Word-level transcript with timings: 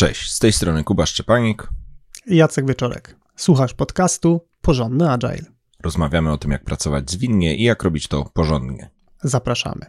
Cześć, 0.00 0.32
z 0.32 0.38
tej 0.38 0.52
strony 0.52 0.84
Kuba 0.84 1.06
Szczepanik 1.06 1.68
Jacek 2.26 2.66
Wieczorek. 2.66 3.16
Słuchasz 3.36 3.74
podcastu 3.74 4.48
Porządny 4.60 5.10
Agile. 5.10 5.44
Rozmawiamy 5.82 6.32
o 6.32 6.38
tym, 6.38 6.50
jak 6.50 6.64
pracować 6.64 7.10
zwinnie 7.10 7.56
i 7.56 7.62
jak 7.62 7.82
robić 7.82 8.08
to 8.08 8.30
porządnie. 8.34 8.90
Zapraszamy. 9.22 9.86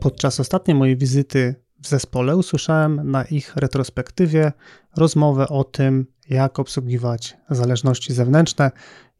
Podczas 0.00 0.40
ostatniej 0.40 0.74
mojej 0.74 0.96
wizyty 0.96 1.54
w 1.82 1.88
zespole 1.88 2.36
usłyszałem 2.36 3.10
na 3.10 3.24
ich 3.24 3.56
retrospektywie 3.56 4.52
rozmowę 4.96 5.48
o 5.48 5.64
tym, 5.64 6.06
jak 6.28 6.58
obsługiwać 6.58 7.36
zależności 7.50 8.12
zewnętrzne, 8.12 8.70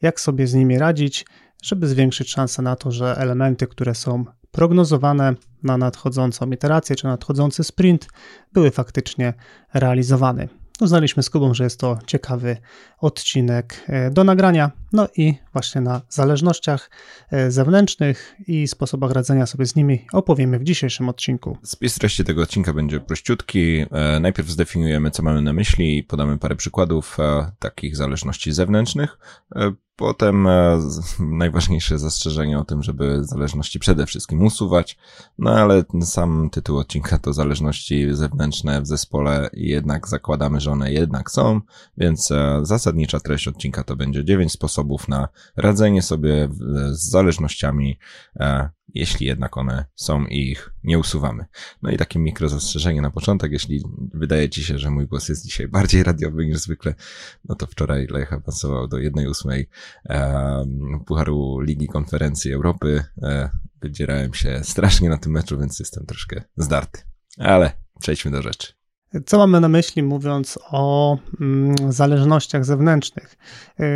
jak 0.02 0.20
sobie 0.20 0.46
z 0.46 0.54
nimi 0.54 0.78
radzić, 0.78 1.24
żeby 1.62 1.88
zwiększyć 1.88 2.30
szanse 2.30 2.62
na 2.62 2.76
to, 2.76 2.90
że 2.90 3.16
elementy, 3.16 3.66
które 3.66 3.94
są 3.94 4.24
prognozowane 4.50 5.34
na 5.62 5.78
nadchodzącą 5.78 6.50
iterację 6.50 6.96
czy 6.96 7.06
nadchodzący 7.06 7.64
sprint, 7.64 8.08
były 8.52 8.70
faktycznie 8.70 9.34
realizowane. 9.74 10.48
Uznaliśmy 10.80 11.22
z 11.22 11.30
Kubą, 11.30 11.54
że 11.54 11.64
jest 11.64 11.80
to 11.80 11.98
ciekawy 12.06 12.56
odcinek 12.98 13.84
e, 13.86 14.10
do 14.10 14.24
nagrania. 14.24 14.70
No 14.92 15.08
i 15.16 15.34
właśnie 15.52 15.80
na 15.80 16.02
zależnościach 16.08 16.90
e, 17.30 17.50
zewnętrznych 17.50 18.34
i 18.46 18.68
sposobach 18.68 19.10
radzenia 19.10 19.46
sobie 19.46 19.66
z 19.66 19.76
nimi 19.76 20.06
opowiemy 20.12 20.58
w 20.58 20.64
dzisiejszym 20.64 21.08
odcinku. 21.08 21.58
Spis 21.62 21.94
treści 21.94 22.24
tego 22.24 22.42
odcinka 22.42 22.72
będzie 22.72 23.00
prościutki. 23.00 23.86
E, 23.90 24.20
najpierw 24.20 24.48
zdefiniujemy, 24.48 25.10
co 25.10 25.22
mamy 25.22 25.42
na 25.42 25.52
myśli 25.52 25.98
i 25.98 26.04
podamy 26.04 26.38
parę 26.38 26.56
przykładów 26.56 27.16
takich 27.58 27.96
zależności 27.96 28.52
zewnętrznych. 28.52 29.18
Potem 29.96 30.46
e, 30.46 30.78
najważniejsze 31.18 31.98
zastrzeżenie 31.98 32.58
o 32.58 32.64
tym, 32.64 32.82
żeby 32.82 33.24
zależności 33.24 33.78
przede 33.78 34.06
wszystkim 34.06 34.42
usuwać, 34.42 34.98
no 35.38 35.50
ale 35.50 35.84
sam 36.00 36.50
tytuł 36.50 36.78
odcinka 36.78 37.18
to 37.18 37.32
zależności 37.32 38.14
zewnętrzne 38.14 38.82
w 38.82 38.86
zespole 38.86 39.50
jednak 39.52 40.08
zakładamy, 40.08 40.60
że 40.60 40.70
one 40.70 40.92
jednak 40.92 41.30
są, 41.30 41.60
więc 41.98 42.30
e, 42.30 42.60
zasadnicza 42.62 43.20
treść 43.20 43.48
odcinka 43.48 43.84
to 43.84 43.96
będzie 43.96 44.24
9 44.24 44.52
sposobów 44.52 45.08
na 45.08 45.28
radzenie 45.56 46.02
sobie 46.02 46.48
z 46.90 47.10
zależnościami 47.10 47.98
e, 48.40 48.75
jeśli 48.94 49.26
jednak 49.26 49.56
one 49.56 49.84
są 49.94 50.24
i 50.24 50.50
ich 50.50 50.74
nie 50.84 50.98
usuwamy. 50.98 51.44
No 51.82 51.90
i 51.90 51.96
takie 51.96 52.18
mikro 52.18 52.48
zastrzeżenie 52.48 53.00
na 53.00 53.10
początek, 53.10 53.52
jeśli 53.52 53.82
wydaje 54.14 54.48
Ci 54.48 54.64
się, 54.64 54.78
że 54.78 54.90
mój 54.90 55.06
głos 55.06 55.28
jest 55.28 55.44
dzisiaj 55.44 55.68
bardziej 55.68 56.02
radiowy 56.02 56.46
niż 56.46 56.58
zwykle, 56.58 56.94
no 57.44 57.54
to 57.54 57.66
wczoraj 57.66 58.06
Lech 58.06 58.32
awansował 58.32 58.88
do 58.88 58.96
1.8 58.96 59.64
e, 60.08 60.64
Pucharu 61.06 61.60
Ligi 61.60 61.88
Konferencji 61.88 62.52
Europy. 62.52 63.04
E, 63.22 63.50
wydzierałem 63.82 64.34
się 64.34 64.60
strasznie 64.64 65.08
na 65.08 65.18
tym 65.18 65.32
meczu, 65.32 65.58
więc 65.58 65.78
jestem 65.78 66.06
troszkę 66.06 66.42
zdarty. 66.56 67.02
Ale 67.38 67.72
przejdźmy 68.00 68.30
do 68.30 68.42
rzeczy. 68.42 68.72
Co 69.26 69.38
mamy 69.38 69.60
na 69.60 69.68
myśli, 69.68 70.02
mówiąc 70.02 70.58
o 70.70 71.18
mm, 71.40 71.92
zależnościach 71.92 72.64
zewnętrznych? 72.64 73.36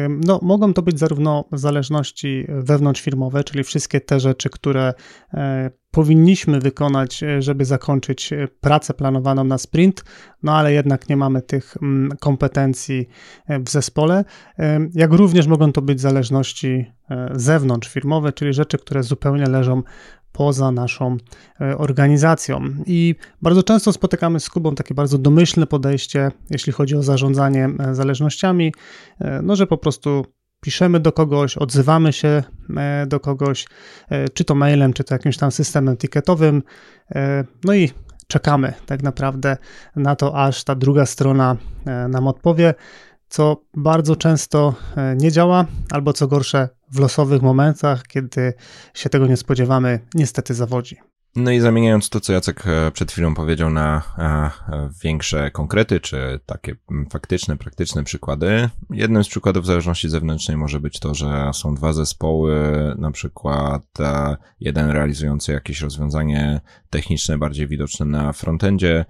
No, 0.08 0.38
mogą 0.42 0.74
to 0.74 0.82
być 0.82 0.98
zarówno 0.98 1.44
zależności 1.52 2.46
wewnątrzfirmowe, 2.48 3.44
czyli 3.44 3.64
wszystkie 3.64 4.00
te 4.00 4.20
rzeczy, 4.20 4.50
które 4.50 4.94
e, 5.34 5.70
powinniśmy 5.90 6.60
wykonać, 6.60 7.22
e, 7.22 7.42
żeby 7.42 7.64
zakończyć 7.64 8.32
e, 8.32 8.48
pracę 8.60 8.94
planowaną 8.94 9.44
na 9.44 9.58
sprint, 9.58 10.04
no 10.42 10.56
ale 10.56 10.72
jednak 10.72 11.08
nie 11.08 11.16
mamy 11.16 11.42
tych 11.42 11.76
mm, 11.82 12.10
kompetencji 12.20 13.08
w 13.48 13.70
zespole, 13.70 14.24
jak 14.94 15.12
również 15.12 15.46
mogą 15.46 15.72
to 15.72 15.82
być 15.82 16.00
zależności 16.00 16.92
zewnątrzfirmowe, 17.32 18.32
czyli 18.32 18.52
rzeczy, 18.52 18.78
które 18.78 19.02
zupełnie 19.02 19.46
leżą 19.46 19.82
poza 20.32 20.72
naszą 20.72 21.16
e, 21.60 21.78
organizacją. 21.78 22.60
I 22.86 23.14
bardzo 23.42 23.62
często 23.62 23.92
spotykamy 23.92 24.40
z 24.40 24.50
Kubą 24.50 24.74
takie 24.74 24.94
bardzo 24.94 25.18
domyślne 25.18 25.66
podejście, 25.66 26.30
jeśli 26.50 26.72
chodzi 26.72 26.96
o 26.96 27.02
zarządzanie 27.02 27.68
e, 27.78 27.94
zależnościami, 27.94 28.74
e, 29.20 29.42
no 29.42 29.56
że 29.56 29.66
po 29.66 29.78
prostu 29.78 30.26
piszemy 30.60 31.00
do 31.00 31.12
kogoś, 31.12 31.56
odzywamy 31.56 32.12
się 32.12 32.42
do 33.06 33.20
kogoś, 33.20 33.66
czy 34.34 34.44
to 34.44 34.54
mailem, 34.54 34.92
czy 34.92 35.04
to 35.04 35.14
jakimś 35.14 35.36
tam 35.36 35.50
systemem 35.50 35.94
etykietowym, 35.94 36.62
no 37.64 37.74
i 37.74 37.90
czekamy 38.26 38.72
tak 38.86 39.02
naprawdę 39.02 39.56
na 39.96 40.16
to, 40.16 40.44
aż 40.44 40.64
ta 40.64 40.74
druga 40.74 41.06
strona 41.06 41.56
nam 42.08 42.28
odpowie 42.28 42.74
co 43.30 43.56
bardzo 43.74 44.16
często 44.16 44.74
e, 44.96 45.16
nie 45.16 45.32
działa, 45.32 45.66
albo 45.90 46.12
co 46.12 46.26
gorsze, 46.26 46.68
w 46.92 46.98
losowych 46.98 47.42
momentach, 47.42 48.06
kiedy 48.06 48.54
się 48.94 49.10
tego 49.10 49.26
nie 49.26 49.36
spodziewamy, 49.36 50.00
niestety 50.14 50.54
zawodzi. 50.54 51.09
No 51.36 51.50
i 51.50 51.60
zamieniając 51.60 52.08
to, 52.08 52.20
co 52.20 52.32
Jacek 52.32 52.66
e, 52.66 52.90
przed 52.90 53.12
chwilą 53.12 53.34
powiedział 53.34 53.70
na 53.70 54.02
e, 54.18 54.50
większe 55.04 55.50
konkrety, 55.50 56.00
czy 56.00 56.40
takie 56.46 56.76
faktyczne, 57.10 57.56
praktyczne 57.56 58.04
przykłady. 58.04 58.70
Jednym 58.90 59.24
z 59.24 59.28
przykładów 59.28 59.66
zależności 59.66 60.08
zewnętrznej 60.08 60.56
może 60.56 60.80
być 60.80 61.00
to, 61.00 61.14
że 61.14 61.50
są 61.54 61.74
dwa 61.74 61.92
zespoły, 61.92 62.54
na 62.98 63.10
przykład 63.10 63.82
e, 64.00 64.36
jeden 64.60 64.90
realizujący 64.90 65.52
jakieś 65.52 65.80
rozwiązanie 65.80 66.60
techniczne 66.90 67.38
bardziej 67.38 67.68
widoczne 67.68 68.06
na 68.06 68.32
frontendzie, 68.32 69.04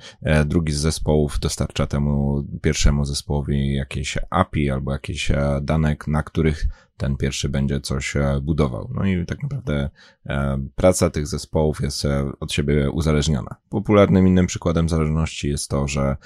drugi 0.47 0.73
z 0.73 0.81
zespołów 0.81 1.39
dostarcza 1.39 1.87
temu 1.87 2.45
pierwszemu 2.63 3.05
zespołowi 3.05 3.75
jakieś 3.75 4.19
API 4.31 4.71
albo 4.71 4.93
jakieś 4.93 5.33
dane, 5.63 5.97
na 6.07 6.23
których 6.23 6.67
ten 7.01 7.17
pierwszy 7.17 7.49
będzie 7.49 7.81
coś 7.81 8.17
e, 8.17 8.41
budował. 8.43 8.91
No 8.95 9.05
i 9.05 9.27
tak 9.27 9.43
naprawdę 9.43 9.91
e, 10.27 10.59
praca 10.75 11.11
tych 11.11 11.27
zespołów 11.27 11.81
jest 11.81 12.05
e, 12.05 12.33
od 12.41 12.53
siebie 12.53 12.91
uzależniona. 12.91 13.57
Popularnym 13.69 14.27
innym 14.27 14.47
przykładem 14.47 14.89
zależności 14.89 15.49
jest 15.49 15.71
to, 15.71 15.89
że 15.89 16.17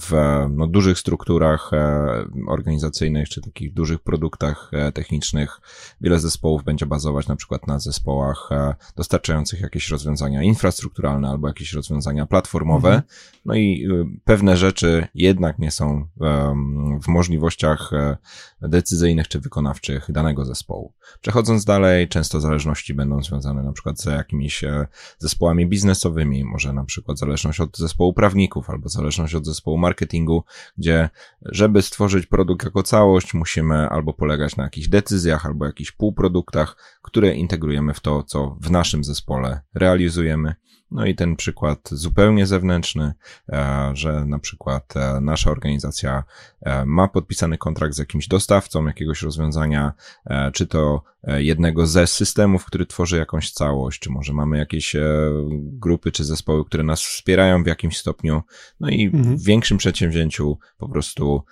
w 0.00 0.12
no, 0.50 0.66
dużych 0.66 0.98
strukturach 0.98 1.70
organizacyjnych 2.46 3.28
czy 3.28 3.40
takich 3.40 3.74
dużych 3.74 4.00
produktach 4.00 4.70
technicznych 4.94 5.60
wiele 6.00 6.20
zespołów 6.20 6.64
będzie 6.64 6.86
bazować 6.86 7.28
na 7.28 7.36
przykład 7.36 7.66
na 7.66 7.78
zespołach 7.78 8.50
dostarczających 8.96 9.60
jakieś 9.60 9.88
rozwiązania 9.88 10.42
infrastrukturalne 10.42 11.28
albo 11.28 11.48
jakieś 11.48 11.72
rozwiązania 11.72 12.26
platformowe. 12.26 12.88
Mhm. 12.88 13.02
No 13.44 13.54
i 13.54 13.88
pewne 14.24 14.56
rzeczy 14.56 15.06
jednak 15.14 15.58
nie 15.58 15.70
są 15.70 16.08
w 17.02 17.08
możliwościach 17.08 17.90
decyzyjnych 18.62 19.28
czy 19.28 19.40
wykonawczych 19.40 20.10
danego 20.14 20.44
zespołu. 20.44 20.92
Przechodząc 21.20 21.64
dalej, 21.64 22.08
często 22.08 22.40
zależności 22.40 22.94
będą 22.94 23.22
związane 23.22 23.62
na 23.62 23.72
przykład 23.72 24.00
z 24.00 24.04
jakimiś 24.04 24.64
e, 24.64 24.86
zespołami 25.18 25.66
biznesowymi, 25.66 26.44
może 26.44 26.72
na 26.72 26.84
przykład 26.84 27.18
zależność 27.18 27.60
od 27.60 27.78
zespołu 27.78 28.12
prawników 28.12 28.70
albo 28.70 28.88
zależność 28.88 29.34
od 29.34 29.46
zespołu 29.46 29.78
marketingu, 29.78 30.44
gdzie 30.78 31.10
żeby 31.42 31.82
stworzyć 31.82 32.26
produkt 32.26 32.64
jako 32.64 32.82
całość, 32.82 33.34
musimy 33.34 33.88
albo 33.88 34.12
polegać 34.12 34.56
na 34.56 34.64
jakichś 34.64 34.88
decyzjach, 34.88 35.46
albo 35.46 35.66
jakichś 35.66 35.92
półproduktach, 35.92 36.76
które 37.02 37.34
integrujemy 37.34 37.94
w 37.94 38.00
to, 38.00 38.22
co 38.22 38.56
w 38.60 38.70
naszym 38.70 39.04
zespole 39.04 39.60
realizujemy. 39.74 40.54
No 40.90 41.06
i 41.06 41.14
ten 41.14 41.36
przykład 41.36 41.88
zupełnie 41.92 42.46
zewnętrzny, 42.46 43.12
e, 43.48 43.90
że 43.94 44.24
na 44.26 44.38
przykład 44.38 44.96
e, 44.96 45.20
nasza 45.20 45.50
organizacja 45.50 46.24
e, 46.60 46.84
ma 46.86 47.08
podpisany 47.08 47.58
kontrakt 47.58 47.94
z 47.94 47.98
jakimś 47.98 48.28
dostawcą 48.28 48.86
jakiegoś 48.86 49.22
rozwiązania, 49.22 49.92
czy 50.52 50.66
to 50.66 51.02
jednego 51.26 51.86
ze 51.86 52.06
systemów, 52.06 52.64
który 52.64 52.86
tworzy 52.86 53.16
jakąś 53.16 53.50
całość, 53.50 54.00
czy 54.00 54.10
może 54.10 54.32
mamy 54.32 54.58
jakieś 54.58 54.96
grupy 55.52 56.12
czy 56.12 56.24
zespoły, 56.24 56.64
które 56.64 56.82
nas 56.82 57.02
wspierają 57.02 57.64
w 57.64 57.66
jakimś 57.66 57.98
stopniu. 57.98 58.42
No 58.80 58.88
i 58.88 59.04
mhm. 59.04 59.36
w 59.36 59.44
większym 59.44 59.78
przedsięwzięciu 59.78 60.58
po 60.78 60.88
prostu 60.88 61.44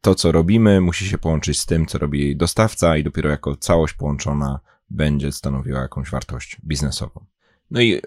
to, 0.00 0.14
co 0.14 0.32
robimy, 0.32 0.80
musi 0.80 1.06
się 1.06 1.18
połączyć 1.18 1.60
z 1.60 1.66
tym, 1.66 1.86
co 1.86 1.98
robi 1.98 2.36
dostawca, 2.36 2.96
i 2.96 3.04
dopiero 3.04 3.30
jako 3.30 3.56
całość 3.56 3.94
połączona 3.94 4.60
będzie 4.90 5.32
stanowiła 5.32 5.80
jakąś 5.80 6.10
wartość 6.10 6.56
biznesową. 6.64 7.26
No 7.74 7.80
i 7.80 7.94
y, 7.94 8.00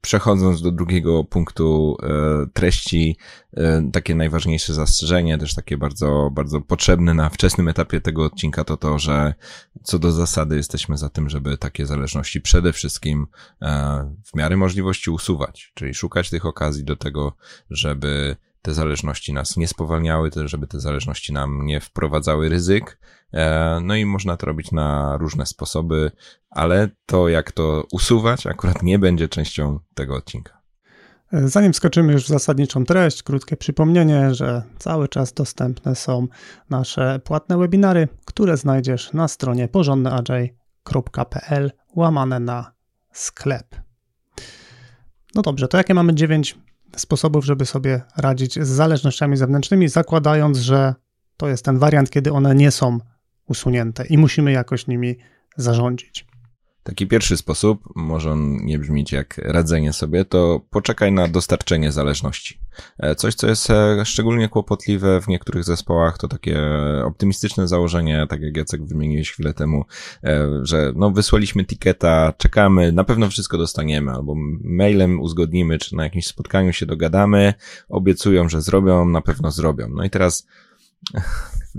przechodząc 0.00 0.62
do 0.62 0.70
drugiego 0.70 1.24
punktu 1.24 1.96
y, 2.02 2.50
treści, 2.52 3.16
y, 3.52 3.60
takie 3.92 4.14
najważniejsze 4.14 4.74
zastrzeżenie, 4.74 5.38
też 5.38 5.54
takie 5.54 5.76
bardzo, 5.76 6.30
bardzo 6.32 6.60
potrzebne 6.60 7.14
na 7.14 7.28
wczesnym 7.28 7.68
etapie 7.68 8.00
tego 8.00 8.24
odcinka, 8.24 8.64
to 8.64 8.76
to, 8.76 8.98
że 8.98 9.34
co 9.82 9.98
do 9.98 10.12
zasady 10.12 10.56
jesteśmy 10.56 10.98
za 10.98 11.08
tym, 11.08 11.28
żeby 11.28 11.58
takie 11.58 11.86
zależności 11.86 12.40
przede 12.40 12.72
wszystkim 12.72 13.26
e, 13.62 14.14
w 14.24 14.36
miarę 14.36 14.56
możliwości 14.56 15.10
usuwać, 15.10 15.72
czyli 15.74 15.94
szukać 15.94 16.30
tych 16.30 16.46
okazji 16.46 16.84
do 16.84 16.96
tego, 16.96 17.36
żeby 17.70 18.36
te 18.62 18.74
zależności 18.74 19.32
nas 19.32 19.56
nie 19.56 19.68
spowalniały, 19.68 20.30
żeby 20.44 20.66
te 20.66 20.80
zależności 20.80 21.32
nam 21.32 21.66
nie 21.66 21.80
wprowadzały 21.80 22.48
ryzyk. 22.48 23.00
E, 23.32 23.80
no 23.82 23.96
i 23.96 24.04
można 24.04 24.36
to 24.36 24.46
robić 24.46 24.72
na 24.72 25.16
różne 25.16 25.46
sposoby, 25.46 26.10
ale 26.50 26.88
to 27.06 27.28
jak 27.28 27.52
to 27.52 27.84
usuwać 27.92 28.46
akurat 28.46 28.82
nie 28.82 28.98
będzie 28.98 29.28
częścią 29.28 29.78
tego 29.94 30.16
odcinka. 30.16 30.58
Zanim 31.32 31.74
skoczymy 31.74 32.12
już 32.12 32.24
w 32.24 32.28
zasadniczą 32.28 32.84
treść, 32.84 33.22
krótkie 33.22 33.56
przypomnienie, 33.56 34.34
że 34.34 34.62
cały 34.78 35.08
czas 35.08 35.32
dostępne 35.32 35.94
są 35.94 36.26
nasze 36.70 37.20
płatne 37.24 37.58
webinary, 37.58 38.08
które 38.24 38.56
znajdziesz 38.56 39.12
na 39.12 39.28
stronie 39.28 39.68
www.jacek.pl 39.72 41.72
łamane 41.96 42.40
na 42.40 42.72
sklep. 43.12 43.76
No 45.34 45.42
dobrze, 45.42 45.68
to 45.68 45.76
jakie 45.76 45.94
mamy 45.94 46.14
9 46.14 46.58
sposobów, 46.96 47.44
żeby 47.44 47.66
sobie 47.66 48.02
radzić 48.16 48.54
z 48.54 48.68
zależnościami 48.68 49.36
zewnętrznymi, 49.36 49.88
zakładając, 49.88 50.58
że 50.58 50.94
to 51.36 51.48
jest 51.48 51.64
ten 51.64 51.78
wariant, 51.78 52.10
kiedy 52.10 52.32
one 52.32 52.54
nie 52.54 52.70
są 52.70 52.98
usunięte 53.48 54.06
i 54.06 54.18
musimy 54.18 54.52
jakoś 54.52 54.86
nimi 54.86 55.16
zarządzić. 55.56 56.27
Taki 56.88 57.06
pierwszy 57.06 57.36
sposób, 57.36 57.82
może 57.96 58.30
on 58.30 58.56
nie 58.56 58.78
brzmieć 58.78 59.12
jak 59.12 59.38
radzenie 59.38 59.92
sobie, 59.92 60.24
to 60.24 60.60
poczekaj 60.70 61.12
na 61.12 61.28
dostarczenie 61.28 61.92
zależności. 61.92 62.58
E, 62.98 63.14
coś, 63.14 63.34
co 63.34 63.48
jest 63.48 63.70
e, 63.70 64.04
szczególnie 64.04 64.48
kłopotliwe 64.48 65.20
w 65.20 65.28
niektórych 65.28 65.64
zespołach, 65.64 66.18
to 66.18 66.28
takie 66.28 66.60
optymistyczne 67.04 67.68
założenie, 67.68 68.26
tak 68.28 68.40
jak 68.40 68.56
Jacek 68.56 68.84
wymieniłeś 68.84 69.32
chwilę 69.32 69.54
temu, 69.54 69.84
e, 70.24 70.48
że 70.62 70.92
no 70.96 71.10
wysłaliśmy 71.10 71.64
tiketa, 71.64 72.32
czekamy, 72.38 72.92
na 72.92 73.04
pewno 73.04 73.28
wszystko 73.28 73.58
dostaniemy, 73.58 74.12
albo 74.12 74.34
mailem 74.64 75.20
uzgodnimy, 75.20 75.78
czy 75.78 75.96
na 75.96 76.04
jakimś 76.04 76.26
spotkaniu 76.26 76.72
się 76.72 76.86
dogadamy, 76.86 77.54
obiecują, 77.88 78.48
że 78.48 78.62
zrobią, 78.62 79.04
na 79.04 79.20
pewno 79.20 79.50
zrobią. 79.50 79.88
No 79.88 80.04
i 80.04 80.10
teraz 80.10 80.46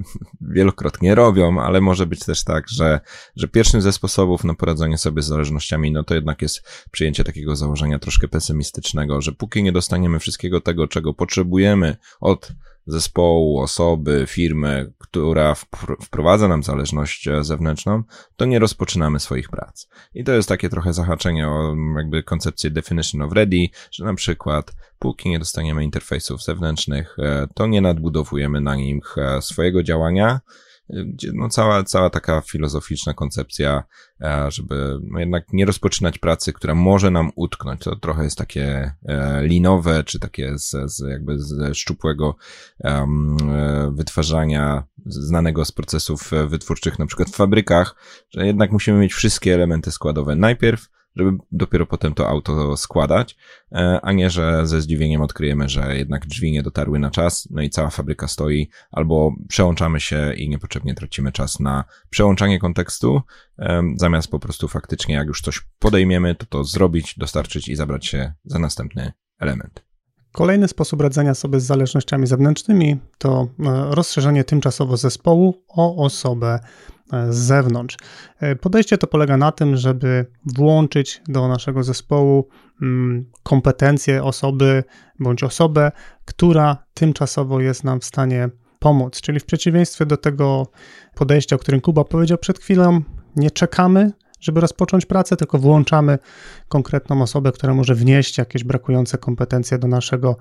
wielokrotnie 0.55 1.15
robią, 1.15 1.61
ale 1.61 1.81
może 1.81 2.05
być 2.05 2.19
też 2.19 2.43
tak, 2.43 2.69
że, 2.69 2.99
że 3.35 3.47
pierwszym 3.47 3.81
ze 3.81 3.93
sposobów 3.93 4.43
na 4.43 4.53
poradzenie 4.53 4.97
sobie 4.97 5.21
z 5.21 5.27
zależnościami, 5.27 5.91
no 5.91 6.03
to 6.03 6.15
jednak 6.15 6.41
jest 6.41 6.63
przyjęcie 6.91 7.23
takiego 7.23 7.55
założenia 7.55 7.99
troszkę 7.99 8.27
pesymistycznego, 8.27 9.21
że 9.21 9.31
póki 9.31 9.63
nie 9.63 9.71
dostaniemy 9.71 10.19
wszystkiego 10.19 10.61
tego, 10.61 10.87
czego 10.87 11.13
potrzebujemy 11.13 11.97
od 12.19 12.51
zespołu, 12.85 13.59
osoby, 13.59 14.25
firmy, 14.27 14.93
która 14.97 15.55
wprowadza 16.01 16.47
nam 16.47 16.63
zależność 16.63 17.27
e, 17.27 17.43
zewnętrzną, 17.43 18.03
to 18.35 18.45
nie 18.45 18.59
rozpoczynamy 18.59 19.19
swoich 19.19 19.49
prac. 19.49 19.87
I 20.13 20.23
to 20.23 20.31
jest 20.31 20.49
takie 20.49 20.69
trochę 20.69 20.93
zahaczenie 20.93 21.47
o 21.47 21.75
jakby 21.97 22.23
koncepcję 22.23 22.69
definition 22.69 23.21
of 23.21 23.33
ready, 23.33 23.67
że 23.91 24.05
na 24.05 24.13
przykład 24.13 24.73
póki 24.99 25.29
nie 25.29 25.39
dostaniemy 25.39 25.83
interfejsów 25.83 26.43
zewnętrznych, 26.43 27.15
e, 27.19 27.47
to 27.53 27.67
nie 27.67 27.81
nadbudowujemy 27.81 28.61
na 28.61 28.75
nich 28.75 29.17
e, 29.17 29.41
swojego 29.41 29.83
działania, 29.83 30.39
gdzie 30.89 31.31
no 31.33 31.50
cała, 31.50 31.83
cała 31.83 32.09
taka 32.09 32.41
filozoficzna 32.41 33.13
koncepcja, 33.13 33.83
e, 34.21 34.51
żeby 34.51 35.00
no 35.03 35.19
jednak 35.19 35.53
nie 35.53 35.65
rozpoczynać 35.65 36.18
pracy, 36.18 36.53
która 36.53 36.75
może 36.75 37.12
nam 37.12 37.31
utknąć. 37.36 37.81
To 37.81 37.95
trochę 37.95 38.24
jest 38.24 38.38
takie 38.38 38.94
e, 39.06 39.44
linowe, 39.47 40.03
czy 40.03 40.19
takie 40.19 40.57
z, 40.57 40.75
z 40.86 41.00
jakby 41.09 41.39
ze 41.39 41.75
szczupłego 41.75 42.36
um, 42.80 43.38
wytwarzania 43.95 44.83
znanego 45.06 45.65
z 45.65 45.71
procesów 45.71 46.31
wytwórczych, 46.47 47.00
na 47.00 47.06
przykład 47.06 47.30
w 47.30 47.35
fabrykach, 47.35 47.95
że 48.30 48.47
jednak 48.47 48.71
musimy 48.71 49.00
mieć 49.00 49.13
wszystkie 49.13 49.53
elementy 49.53 49.92
składowe 49.92 50.35
najpierw, 50.35 50.89
żeby 51.19 51.38
dopiero 51.51 51.86
potem 51.86 52.13
to 52.13 52.30
auto 52.30 52.77
składać, 52.77 53.38
e, 53.71 54.00
a 54.04 54.12
nie, 54.12 54.30
że 54.30 54.68
ze 54.68 54.81
zdziwieniem 54.81 55.21
odkryjemy, 55.21 55.69
że 55.69 55.98
jednak 55.98 56.25
drzwi 56.25 56.51
nie 56.51 56.63
dotarły 56.63 57.00
na 57.00 57.12
czas, 57.12 57.48
no 57.51 57.62
i 57.62 57.69
cała 57.69 57.89
fabryka 57.89 58.27
stoi, 58.27 58.69
albo 58.92 59.36
przełączamy 59.48 60.00
się 60.00 60.33
i 60.33 60.50
niepotrzebnie 60.50 60.95
tracimy 60.95 61.31
czas 61.31 61.60
na 61.60 61.83
przełączanie 62.10 62.60
kontekstu, 62.60 63.21
e, 63.60 63.83
zamiast 63.95 64.31
po 64.31 64.39
prostu 64.39 64.68
faktycznie, 64.68 65.16
jak 65.16 65.27
już 65.27 65.42
coś 65.42 65.62
podejmiemy, 65.80 66.36
to 66.36 66.45
to 66.45 66.63
zrobić, 66.63 67.18
dostarczyć 67.18 67.68
i 67.68 67.75
zabrać 67.75 68.06
się 68.06 68.33
za 68.45 68.60
następny 68.60 69.12
element. 69.39 69.88
Kolejny 70.39 70.68
sposób 70.68 71.01
radzenia 71.01 71.36
sobie 71.36 71.59
z 71.59 71.63
zależnościami 71.63 72.27
zewnętrznymi 72.27 72.97
to 73.18 73.47
e, 73.59 73.95
rozszerzenie 73.95 74.44
tymczasowo 74.44 74.97
zespołu 74.97 75.63
o 75.68 76.03
osobę 76.06 76.59
z 77.30 77.36
zewnątrz. 77.36 77.97
E, 78.39 78.56
podejście 78.56 78.97
to 78.97 79.07
polega 79.07 79.38
na 79.38 79.51
tym, 79.51 79.77
żeby 79.77 80.25
włączyć 80.45 81.21
do 81.27 81.47
naszego 81.47 81.83
zespołu 81.83 82.47
mm, 82.81 83.25
kompetencje 83.44 84.24
osoby 84.24 84.83
bądź 85.19 85.44
osobę, 85.44 85.91
która 86.25 86.77
tymczasowo 86.94 87.59
jest 87.59 87.83
nam 87.83 88.00
w 88.00 88.06
stanie 88.06 88.50
pomóc. 88.80 89.21
Czyli 89.21 89.39
w 89.39 89.45
przeciwieństwie 89.45 90.06
do 90.06 90.18
tego 90.18 90.68
podejścia, 91.15 91.56
o 91.56 91.59
którym 91.59 91.81
Kuba 91.81 92.03
powiedział 92.03 92.38
przed 92.38 92.59
chwilą, 92.59 93.01
nie 93.35 93.51
czekamy 93.51 94.12
żeby 94.41 94.62
rozpocząć 94.62 95.06
pracę, 95.06 95.36
tylko 95.36 95.57
włączamy 95.57 96.19
konkretną 96.68 97.21
osobę, 97.21 97.51
która 97.51 97.74
może 97.74 97.95
wnieść 97.95 98.38
jakieś 98.38 98.63
brakujące 98.63 99.18
kompetencje 99.18 99.77
do 99.77 99.88
naszego 99.88 100.36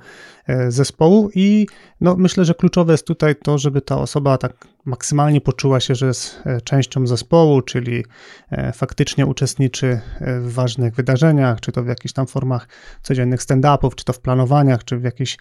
zespołu 0.68 1.30
i 1.34 1.66
no, 2.00 2.16
myślę, 2.16 2.44
że 2.44 2.54
kluczowe 2.54 2.92
jest 2.92 3.06
tutaj 3.06 3.36
to, 3.36 3.58
żeby 3.58 3.80
ta 3.80 3.98
osoba 3.98 4.38
tak 4.38 4.68
maksymalnie 4.84 5.40
poczuła 5.40 5.80
się, 5.80 5.94
że 5.94 6.06
jest 6.06 6.42
e, 6.44 6.60
częścią 6.60 7.06
zespołu, 7.06 7.62
czyli 7.62 8.04
e, 8.50 8.72
faktycznie 8.72 9.26
uczestniczy 9.26 10.00
w 10.20 10.52
ważnych 10.52 10.94
wydarzeniach, 10.94 11.60
czy 11.60 11.72
to 11.72 11.82
w 11.82 11.86
jakichś 11.86 12.14
tam 12.14 12.26
formach 12.26 12.68
codziennych 13.02 13.42
stand-upów, 13.42 13.94
czy 13.94 14.04
to 14.04 14.12
w 14.12 14.20
planowaniach, 14.20 14.84
czy 14.84 14.98
w 14.98 15.02
jakichś 15.02 15.36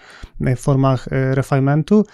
formach 0.58 1.08
refinementu, 1.12 2.06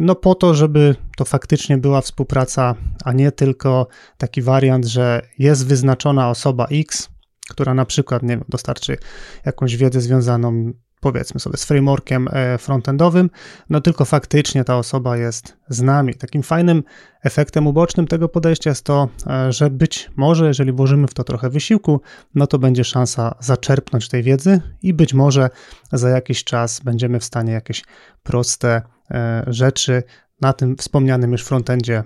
no 0.00 0.14
po 0.14 0.34
to, 0.34 0.54
żeby 0.54 0.94
to 1.16 1.24
faktycznie 1.24 1.78
była 1.78 2.00
współpraca, 2.00 2.74
a 3.04 3.12
nie 3.12 3.32
tylko 3.32 3.88
taki 4.18 4.42
wariant, 4.42 4.86
że 4.86 5.22
jest 5.38 5.66
wyznaczona 5.66 6.30
osoba 6.30 6.66
X, 6.70 7.08
która 7.50 7.74
na 7.74 7.84
przykład 7.84 8.22
nie 8.22 8.28
wiem, 8.28 8.44
dostarczy 8.48 8.96
jakąś 9.44 9.76
wiedzę 9.76 10.00
związaną 10.00 10.72
powiedzmy 11.00 11.40
sobie 11.40 11.56
z 11.56 11.64
frameworkiem 11.64 12.28
e, 12.32 12.58
frontendowym, 12.58 13.30
no 13.70 13.80
tylko 13.80 14.04
faktycznie 14.04 14.64
ta 14.64 14.76
osoba 14.76 15.16
jest 15.16 15.56
z 15.68 15.82
nami. 15.82 16.14
Takim 16.14 16.42
fajnym 16.42 16.82
efektem 17.22 17.66
ubocznym 17.66 18.06
tego 18.06 18.28
podejścia 18.28 18.70
jest 18.70 18.84
to, 18.84 19.08
e, 19.26 19.52
że 19.52 19.70
być 19.70 20.10
może, 20.16 20.46
jeżeli 20.46 20.72
włożymy 20.72 21.06
w 21.06 21.14
to 21.14 21.24
trochę 21.24 21.50
wysiłku, 21.50 22.00
no 22.34 22.46
to 22.46 22.58
będzie 22.58 22.84
szansa 22.84 23.34
zaczerpnąć 23.40 24.08
tej 24.08 24.22
wiedzy 24.22 24.60
i 24.82 24.94
być 24.94 25.14
może 25.14 25.50
za 25.92 26.08
jakiś 26.08 26.44
czas 26.44 26.80
będziemy 26.80 27.20
w 27.20 27.24
stanie 27.24 27.52
jakieś 27.52 27.84
proste 28.22 28.82
e, 29.10 29.44
rzeczy 29.46 30.02
na 30.40 30.52
tym 30.52 30.76
wspomnianym 30.76 31.32
już 31.32 31.44
frontendzie 31.44 32.02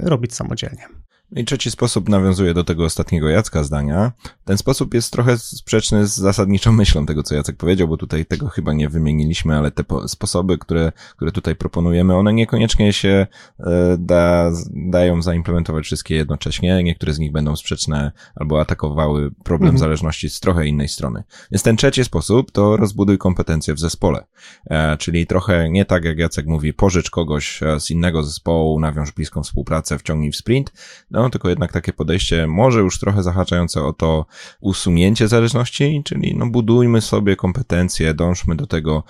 robić 0.00 0.34
samodzielnie. 0.34 0.97
I 1.36 1.44
trzeci 1.44 1.70
sposób 1.70 2.08
nawiązuje 2.08 2.54
do 2.54 2.64
tego 2.64 2.84
ostatniego 2.84 3.28
Jacka 3.28 3.64
zdania. 3.64 4.12
Ten 4.44 4.58
sposób 4.58 4.94
jest 4.94 5.12
trochę 5.12 5.38
sprzeczny 5.38 6.06
z 6.06 6.14
zasadniczą 6.14 6.72
myślą 6.72 7.06
tego, 7.06 7.22
co 7.22 7.34
Jacek 7.34 7.56
powiedział, 7.56 7.88
bo 7.88 7.96
tutaj 7.96 8.26
tego 8.26 8.48
chyba 8.48 8.72
nie 8.72 8.88
wymieniliśmy, 8.88 9.56
ale 9.56 9.70
te 9.70 9.84
sposoby, 10.06 10.58
które, 10.58 10.92
które 11.16 11.32
tutaj 11.32 11.56
proponujemy, 11.56 12.16
one 12.16 12.32
niekoniecznie 12.32 12.92
się 12.92 13.26
e, 13.60 13.96
da, 13.98 14.50
dają 14.70 15.22
zaimplementować 15.22 15.84
wszystkie 15.84 16.14
jednocześnie. 16.14 16.82
Niektóre 16.84 17.12
z 17.12 17.18
nich 17.18 17.32
będą 17.32 17.56
sprzeczne 17.56 18.12
albo 18.34 18.60
atakowały 18.60 19.30
problem 19.30 19.68
mhm. 19.68 19.78
zależności 19.78 20.30
z 20.30 20.40
trochę 20.40 20.66
innej 20.66 20.88
strony. 20.88 21.22
Więc 21.50 21.62
ten 21.62 21.76
trzeci 21.76 22.04
sposób 22.04 22.50
to 22.50 22.76
rozbuduj 22.76 23.18
kompetencje 23.18 23.74
w 23.74 23.80
zespole. 23.80 24.26
E, 24.66 24.96
czyli 24.96 25.26
trochę 25.26 25.70
nie 25.70 25.84
tak, 25.84 26.04
jak 26.04 26.18
Jacek 26.18 26.46
mówi, 26.46 26.72
pożycz 26.72 27.10
kogoś 27.10 27.62
e, 27.62 27.80
z 27.80 27.90
innego 27.90 28.22
zespołu, 28.22 28.80
nawiąż 28.80 29.12
bliską 29.12 29.42
współpracę, 29.42 29.98
wciągnij 29.98 30.32
w 30.32 30.36
sprint, 30.36 30.72
no, 31.10 31.17
tylko 31.30 31.48
jednak 31.48 31.72
takie 31.72 31.92
podejście 31.92 32.46
może 32.46 32.80
już 32.80 32.98
trochę 32.98 33.22
zahaczające 33.22 33.82
o 33.82 33.92
to 33.92 34.26
usunięcie 34.60 35.28
zależności, 35.28 36.02
czyli 36.04 36.34
no 36.36 36.46
budujmy 36.46 37.00
sobie 37.00 37.36
kompetencje, 37.36 38.14
dążmy 38.14 38.56
do 38.56 38.66
tego, 38.66 39.04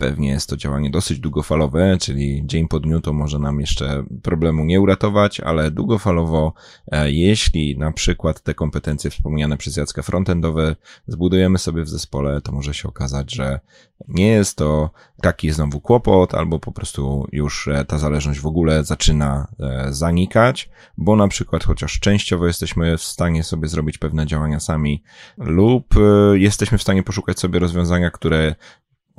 Pewnie 0.00 0.28
jest 0.28 0.48
to 0.48 0.56
działanie 0.56 0.90
dosyć 0.90 1.18
długofalowe, 1.18 1.96
czyli 2.00 2.42
dzień 2.46 2.68
po 2.68 2.80
dniu 2.80 3.00
to 3.00 3.12
może 3.12 3.38
nam 3.38 3.60
jeszcze 3.60 4.04
problemu 4.22 4.64
nie 4.64 4.80
uratować, 4.80 5.40
ale 5.40 5.70
długofalowo, 5.70 6.52
e, 6.92 7.10
jeśli 7.10 7.78
na 7.78 7.92
przykład 7.92 8.40
te 8.40 8.54
kompetencje 8.54 9.10
wspomniane 9.10 9.56
przez 9.56 9.76
Jacka 9.76 10.02
frontendowe 10.02 10.76
zbudujemy 11.06 11.58
sobie 11.58 11.82
w 11.82 11.88
zespole, 11.88 12.40
to 12.40 12.52
może 12.52 12.74
się 12.74 12.88
okazać, 12.88 13.34
że 13.34 13.60
nie 14.08 14.26
jest 14.26 14.56
to 14.56 14.90
taki 15.22 15.50
znowu 15.50 15.80
kłopot, 15.80 16.34
albo 16.34 16.58
po 16.58 16.72
prostu 16.72 17.26
już 17.32 17.68
e, 17.68 17.84
ta 17.84 17.98
zależność 17.98 18.40
w 18.40 18.46
ogóle 18.46 18.84
zaczyna 18.84 19.46
e, 19.60 19.86
zanikać, 19.92 20.70
bo 20.98 21.16
na 21.16 21.28
przykład 21.28 21.64
chociaż 21.64 22.00
częściowo 22.00 22.46
jesteśmy 22.46 22.96
w 22.96 23.02
stanie 23.02 23.44
sobie 23.44 23.68
zrobić 23.68 23.98
pewne 23.98 24.26
działania 24.26 24.60
sami 24.60 25.02
lub 25.38 25.94
jesteśmy 26.34 26.78
w 26.78 26.82
stanie 26.82 27.02
poszukać 27.02 27.40
sobie 27.40 27.58
rozwiązania, 27.58 28.10
które 28.10 28.54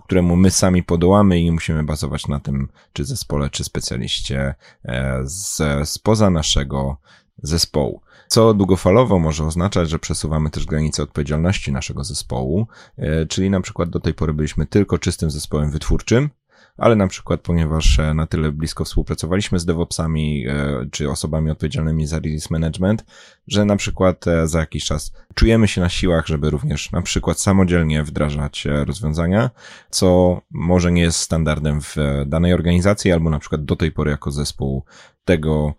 któremu 0.02 0.36
my 0.36 0.52
sami 0.52 0.84
podołamy 0.84 1.40
i 1.40 1.52
musimy 1.52 1.84
bazować 1.84 2.28
na 2.28 2.40
tym, 2.40 2.68
czy 2.94 3.06
zespole, 3.06 3.50
czy 3.50 3.64
specjaliście 3.64 4.56
e, 4.86 5.20
z, 5.24 5.62
spoza 5.90 6.30
naszego 6.30 6.98
zespołu. 7.44 8.02
Co 8.28 8.54
długofalowo 8.54 9.20
może 9.20 9.46
oznaczać, 9.46 9.90
że 9.90 10.00
przesuwamy 10.00 10.50
też 10.50 10.66
granice 10.66 11.04
odpowiedzialności 11.04 11.72
naszego 11.72 12.04
zespołu, 12.04 12.68
e, 12.98 13.26
czyli 13.26 13.50
na 13.50 13.62
przykład 13.62 13.90
do 13.90 14.00
tej 14.00 14.14
pory 14.14 14.34
byliśmy 14.34 14.66
tylko 14.66 14.98
czystym 14.98 15.32
zespołem 15.32 15.72
wytwórczym, 15.72 16.30
ale 16.78 16.96
na 16.96 17.08
przykład, 17.08 17.42
ponieważ 17.42 18.00
e, 18.00 18.14
na 18.14 18.28
tyle 18.28 18.52
blisko 18.52 18.86
współpracowaliśmy 18.86 19.60
z 19.60 19.66
DevOpsami 19.66 20.46
e, 20.48 20.86
czy 20.92 21.10
osobami 21.10 21.52
odpowiedzialnymi 21.52 22.08
za 22.08 22.20
release 22.20 22.50
management, 22.50 23.06
że 23.48 23.66
na 23.66 23.76
przykład 23.76 24.28
e, 24.28 24.48
za 24.48 24.60
jakiś 24.60 24.86
czas 24.86 25.12
czujemy 25.36 25.68
się 25.68 25.82
na 25.82 25.90
siłach, 25.90 26.28
żeby 26.28 26.50
również 26.50 26.92
na 26.92 27.02
przykład 27.02 27.40
samodzielnie 27.40 28.04
wdrażać 28.04 28.68
rozwiązania, 28.86 29.50
co 29.90 30.42
może 30.52 30.92
nie 30.92 31.02
jest 31.02 31.18
standardem 31.18 31.82
w 31.82 31.96
danej 32.26 32.54
organizacji, 32.54 33.12
albo 33.12 33.30
na 33.30 33.40
przykład 33.40 33.66
do 33.66 33.76
tej 33.76 33.92
pory 33.92 34.12
jako 34.12 34.32
zespół 34.32 34.84
tego 35.26 35.74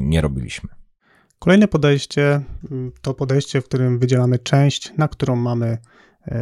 nie 0.00 0.20
robiliśmy. 0.20 0.68
Kolejne 1.38 1.68
podejście 1.68 2.42
to 3.02 3.14
podejście, 3.14 3.60
w 3.60 3.64
którym 3.64 3.98
wydzielamy 3.98 4.38
część, 4.38 4.92
na 4.96 5.08
którą 5.08 5.36
mamy 5.36 5.78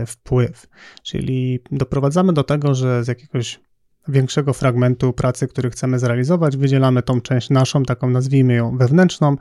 wpływ. 0.07 0.67
Czyli 1.03 1.61
doprowadzamy 1.71 2.33
do 2.33 2.45
tego, 2.45 2.75
że 2.75 3.05
z 3.05 3.09
jakiegoś 3.09 3.61
większego 4.09 4.53
fragmentu 4.53 5.13
pracy, 5.13 5.49
który 5.49 5.71
chcemy 5.71 5.99
zrealizować, 5.99 6.57
wydzielamy 6.57 7.03
tą 7.03 7.21
część 7.21 7.51
naszą, 7.51 7.83
taką 7.83 8.11
nazwijmy 8.11 8.55
ją 8.55 8.77
wewnętrzną 8.79 9.37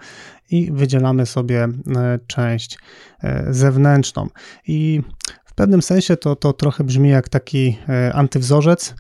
i 0.52 0.72
wydzielamy 0.72 1.26
sobie 1.26 1.64
e, 1.64 2.20
część 2.28 2.80
e, 3.24 3.54
zewnętrzną. 3.54 4.28
I 4.68 5.02
w 5.46 5.54
pewnym 5.54 5.82
sensie 5.82 6.18
to, 6.18 6.36
to 6.36 6.54
trochę 6.54 6.84
brzmi 6.84 7.10
jak 7.10 7.30
taki 7.30 7.78
antywzorzec, 8.14 8.96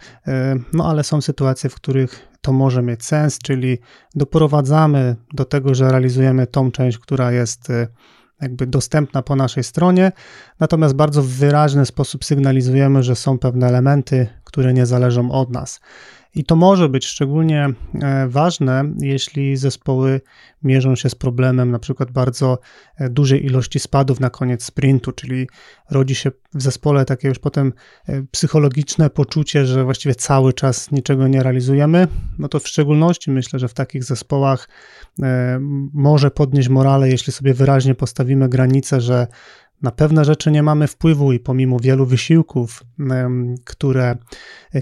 no 0.73 0.89
ale 0.89 1.03
są 1.03 1.21
sytuacje, 1.21 1.69
w 1.69 1.75
których 1.75 2.27
to 2.41 2.53
może 2.53 2.81
mieć 2.81 3.05
sens, 3.05 3.39
czyli 3.39 3.77
doprowadzamy 4.15 5.15
do 5.33 5.45
tego, 5.45 5.75
że 5.75 5.91
realizujemy 5.91 6.47
tą 6.47 6.71
część, 6.71 6.97
która 6.97 7.31
jest 7.31 7.71
jakby 8.41 8.67
dostępna 8.67 9.21
po 9.21 9.35
naszej 9.35 9.63
stronie, 9.63 10.11
natomiast 10.59 10.95
bardzo 10.95 11.21
w 11.21 11.27
wyraźny 11.27 11.85
sposób 11.85 12.25
sygnalizujemy, 12.25 13.03
że 13.03 13.15
są 13.15 13.39
pewne 13.39 13.67
elementy, 13.67 14.27
które 14.55 14.73
nie 14.73 14.85
zależą 14.85 15.31
od 15.31 15.49
nas. 15.49 15.79
I 16.35 16.43
to 16.43 16.55
może 16.55 16.89
być 16.89 17.05
szczególnie 17.05 17.69
e, 18.01 18.27
ważne, 18.27 18.83
jeśli 19.01 19.57
zespoły 19.57 20.21
mierzą 20.63 20.95
się 20.95 21.09
z 21.09 21.15
problemem 21.15 21.71
na 21.71 21.79
przykład 21.79 22.11
bardzo 22.11 22.59
e, 22.97 23.09
dużej 23.09 23.45
ilości 23.45 23.79
spadów 23.79 24.19
na 24.19 24.29
koniec 24.29 24.63
sprintu, 24.63 25.11
czyli 25.11 25.47
rodzi 25.91 26.15
się 26.15 26.31
w 26.53 26.61
zespole 26.61 27.05
takie 27.05 27.27
już 27.27 27.39
potem 27.39 27.73
e, 28.07 28.23
psychologiczne 28.31 29.09
poczucie, 29.09 29.65
że 29.65 29.83
właściwie 29.83 30.15
cały 30.15 30.53
czas 30.53 30.91
niczego 30.91 31.27
nie 31.27 31.43
realizujemy. 31.43 32.07
No 32.39 32.47
to 32.47 32.59
w 32.59 32.67
szczególności 32.67 33.31
myślę, 33.31 33.59
że 33.59 33.67
w 33.67 33.73
takich 33.73 34.03
zespołach 34.03 34.69
może 35.93 36.31
podnieść 36.31 36.69
morale, 36.69 37.09
jeśli 37.09 37.33
sobie 37.33 37.53
wyraźnie 37.53 37.95
postawimy 37.95 38.49
granicę, 38.49 39.01
że 39.01 39.27
na 39.81 39.91
pewne 39.91 40.25
rzeczy 40.25 40.51
nie 40.51 40.63
mamy 40.63 40.87
wpływu 40.87 41.31
i 41.31 41.39
pomimo 41.39 41.79
wielu 41.79 42.05
wysiłków, 42.05 42.83
które 43.65 44.15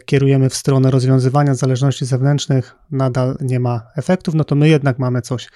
kierujemy 0.06 0.50
w 0.50 0.56
stronę 0.56 0.92
rozwiązywania 0.92 1.56
zależności 1.56 2.06
zewnętrznych, 2.06 2.76
nadal 2.92 3.38
nie 3.42 3.60
ma 3.60 3.82
efektów, 3.96 4.36
no 4.36 4.44
to 4.44 4.56
my 4.56 4.70
jednak 4.70 5.00
mamy 5.00 5.22
coś 5.22 5.50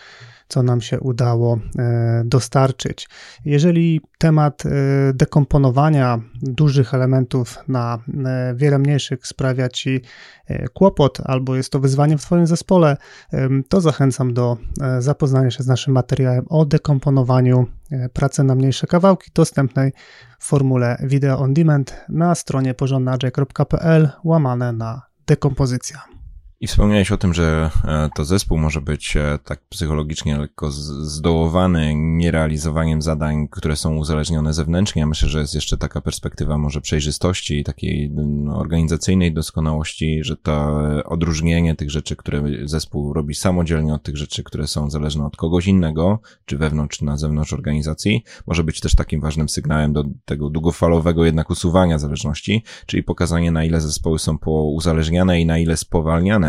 co 0.47 0.63
nam 0.63 0.81
się 0.81 0.99
udało 0.99 1.59
e, 1.79 2.23
dostarczyć. 2.25 3.09
Jeżeli 3.45 4.01
temat 4.17 4.65
e, 4.65 4.69
dekomponowania 5.13 6.19
dużych 6.41 6.93
elementów 6.93 7.57
na 7.67 7.97
e, 8.25 8.53
wiele 8.55 8.79
mniejszych 8.79 9.27
sprawia 9.27 9.69
Ci 9.69 10.01
kłopot 10.73 11.17
albo 11.25 11.55
jest 11.55 11.71
to 11.71 11.79
wyzwanie 11.79 12.17
w 12.17 12.21
Twoim 12.21 12.47
zespole, 12.47 12.97
to 13.69 13.81
zachęcam 13.81 14.33
do 14.33 14.57
zapoznania 14.99 15.51
się 15.51 15.63
z 15.63 15.67
naszym 15.67 15.93
materiałem 15.93 16.45
o 16.49 16.65
dekomponowaniu 16.65 17.67
pracy 18.13 18.43
na 18.43 18.55
mniejsze 18.55 18.87
kawałki 18.87 19.31
dostępnej 19.33 19.93
w 20.39 20.45
formule 20.45 20.97
Video 21.03 21.39
on 21.39 21.53
Demand 21.53 21.95
na 22.09 22.35
stronie 22.35 22.73
porządnadziej.pl 22.73 24.09
łamane 24.23 24.73
na 24.73 25.01
dekompozycja. 25.27 26.16
I 26.59 26.67
wspomniałeś 26.67 27.11
o 27.11 27.17
tym, 27.17 27.33
że 27.33 27.69
e, 27.85 28.09
to 28.15 28.25
zespół 28.25 28.57
może 28.57 28.81
być 28.81 29.17
e, 29.17 29.39
tak 29.43 29.61
psychologicznie 29.69 30.37
lekko 30.37 30.71
zdołowany 30.71 31.93
nierealizowaniem 31.95 33.01
zadań, 33.01 33.47
które 33.47 33.75
są 33.75 33.95
uzależnione 33.95 34.53
zewnętrznie. 34.53 34.99
Ja 34.99 35.05
myślę, 35.05 35.29
że 35.29 35.39
jest 35.39 35.55
jeszcze 35.55 35.77
taka 35.77 36.01
perspektywa 36.01 36.57
może 36.57 36.81
przejrzystości 36.81 37.59
i 37.59 37.63
takiej 37.63 38.11
no, 38.11 38.59
organizacyjnej 38.59 39.33
doskonałości, 39.33 40.23
że 40.23 40.37
to 40.37 40.77
odróżnienie 41.05 41.75
tych 41.75 41.91
rzeczy, 41.91 42.15
które 42.15 42.43
zespół 42.65 43.13
robi 43.13 43.35
samodzielnie 43.35 43.93
od 43.93 44.03
tych 44.03 44.17
rzeczy, 44.17 44.43
które 44.43 44.67
są 44.67 44.89
zależne 44.89 45.25
od 45.25 45.35
kogoś 45.35 45.67
innego, 45.67 46.19
czy 46.45 46.57
wewnątrz, 46.57 46.97
czy 46.97 47.05
na 47.05 47.17
zewnątrz 47.17 47.53
organizacji, 47.53 48.23
może 48.47 48.63
być 48.63 48.79
też 48.79 48.95
takim 48.95 49.21
ważnym 49.21 49.49
sygnałem 49.49 49.93
do 49.93 50.03
tego 50.25 50.49
długofalowego 50.49 51.25
jednak 51.25 51.49
usuwania 51.49 51.99
zależności, 51.99 52.63
czyli 52.85 53.03
pokazanie 53.03 53.51
na 53.51 53.63
ile 53.63 53.81
zespoły 53.81 54.19
są 54.19 54.37
pouzależniane 54.37 55.41
i 55.41 55.45
na 55.45 55.57
ile 55.57 55.77
spowalniane 55.77 56.46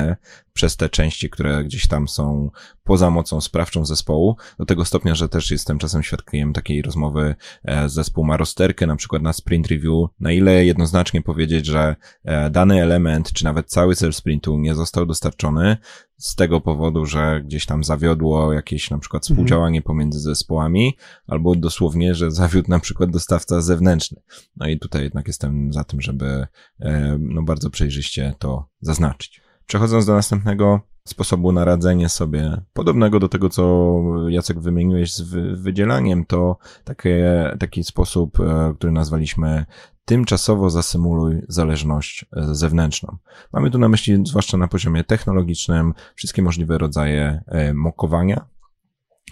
przez 0.53 0.77
te 0.77 0.89
części, 0.89 1.31
które 1.31 1.65
gdzieś 1.65 1.89
tam 1.89 2.09
są 2.09 2.51
poza 2.85 3.11
mocą 3.11 3.41
sprawczą 3.41 3.85
zespołu, 3.85 4.37
do 4.59 4.65
tego 4.65 4.85
stopnia, 4.85 5.15
że 5.15 5.29
też 5.29 5.51
jestem 5.51 5.79
czasem 5.79 6.03
świadkiem 6.03 6.53
takiej 6.53 6.83
rozmowy, 6.83 7.35
e, 7.65 7.89
zespół 7.89 8.25
ma 8.25 8.37
rozterkę, 8.37 8.87
na 8.87 8.97
przykład 8.97 9.23
na 9.23 9.33
sprint 9.33 9.67
review, 9.67 10.09
na 10.21 10.33
ile 10.33 10.65
jednoznacznie 10.65 11.23
powiedzieć, 11.23 11.67
że 11.67 11.97
e, 12.25 12.51
dany 12.51 12.83
element, 12.83 13.33
czy 13.33 13.45
nawet 13.45 13.67
cały 13.67 13.95
cel 13.95 14.13
sprintu 14.13 14.59
nie 14.59 14.75
został 14.75 15.07
dostarczony, 15.07 15.77
z 16.19 16.35
tego 16.35 16.61
powodu, 16.61 17.07
że 17.07 17.43
gdzieś 17.45 17.67
tam 17.67 17.85
zawiodło 17.85 18.53
jakieś 18.53 18.91
na 18.91 18.99
przykład 18.99 19.23
mhm. 19.23 19.37
współdziałanie 19.37 19.83
pomiędzy 19.83 20.21
zespołami, 20.21 20.97
albo 21.27 21.55
dosłownie, 21.55 22.15
że 22.15 22.31
zawiódł 22.31 22.71
na 22.71 22.79
przykład 22.79 23.11
dostawca 23.11 23.61
zewnętrzny. 23.61 24.21
No 24.57 24.69
i 24.69 24.79
tutaj 24.79 25.03
jednak 25.03 25.27
jestem 25.27 25.73
za 25.73 25.85
tym, 25.85 26.01
żeby 26.01 26.47
e, 26.81 27.19
no 27.21 27.43
bardzo 27.43 27.71
przejrzyście 27.71 28.35
to 28.39 28.69
zaznaczyć. 28.81 29.48
Przechodząc 29.69 30.07
do 30.07 30.15
następnego 30.15 30.81
sposobu 31.09 31.53
na 31.53 31.65
radzenie 31.65 32.09
sobie, 32.09 32.61
podobnego 32.73 33.21
do 33.21 33.29
tego, 33.29 33.49
co 33.49 33.95
Jacek 34.29 34.61
wymieniłeś 34.61 35.15
z 35.15 35.23
wydzielaniem, 35.61 36.25
to 36.25 36.57
takie, 36.85 37.51
taki 37.61 37.85
sposób, 37.85 38.41
e, 38.41 38.75
który 38.77 38.93
nazwaliśmy 38.93 39.67
tymczasowo 40.05 40.71
zasymuluj 40.71 41.43
zależność 41.49 42.25
e, 42.37 42.55
zewnętrzną. 42.55 43.17
Mamy 43.53 43.71
tu 43.71 43.79
na 43.79 43.89
myśli, 43.89 44.23
zwłaszcza 44.27 44.57
na 44.57 44.69
poziomie 44.69 45.05
technologicznym, 45.05 45.95
wszystkie 46.15 46.43
możliwe 46.43 46.79
rodzaje 46.79 47.43
e, 47.47 47.75
mokowania, 47.75 48.47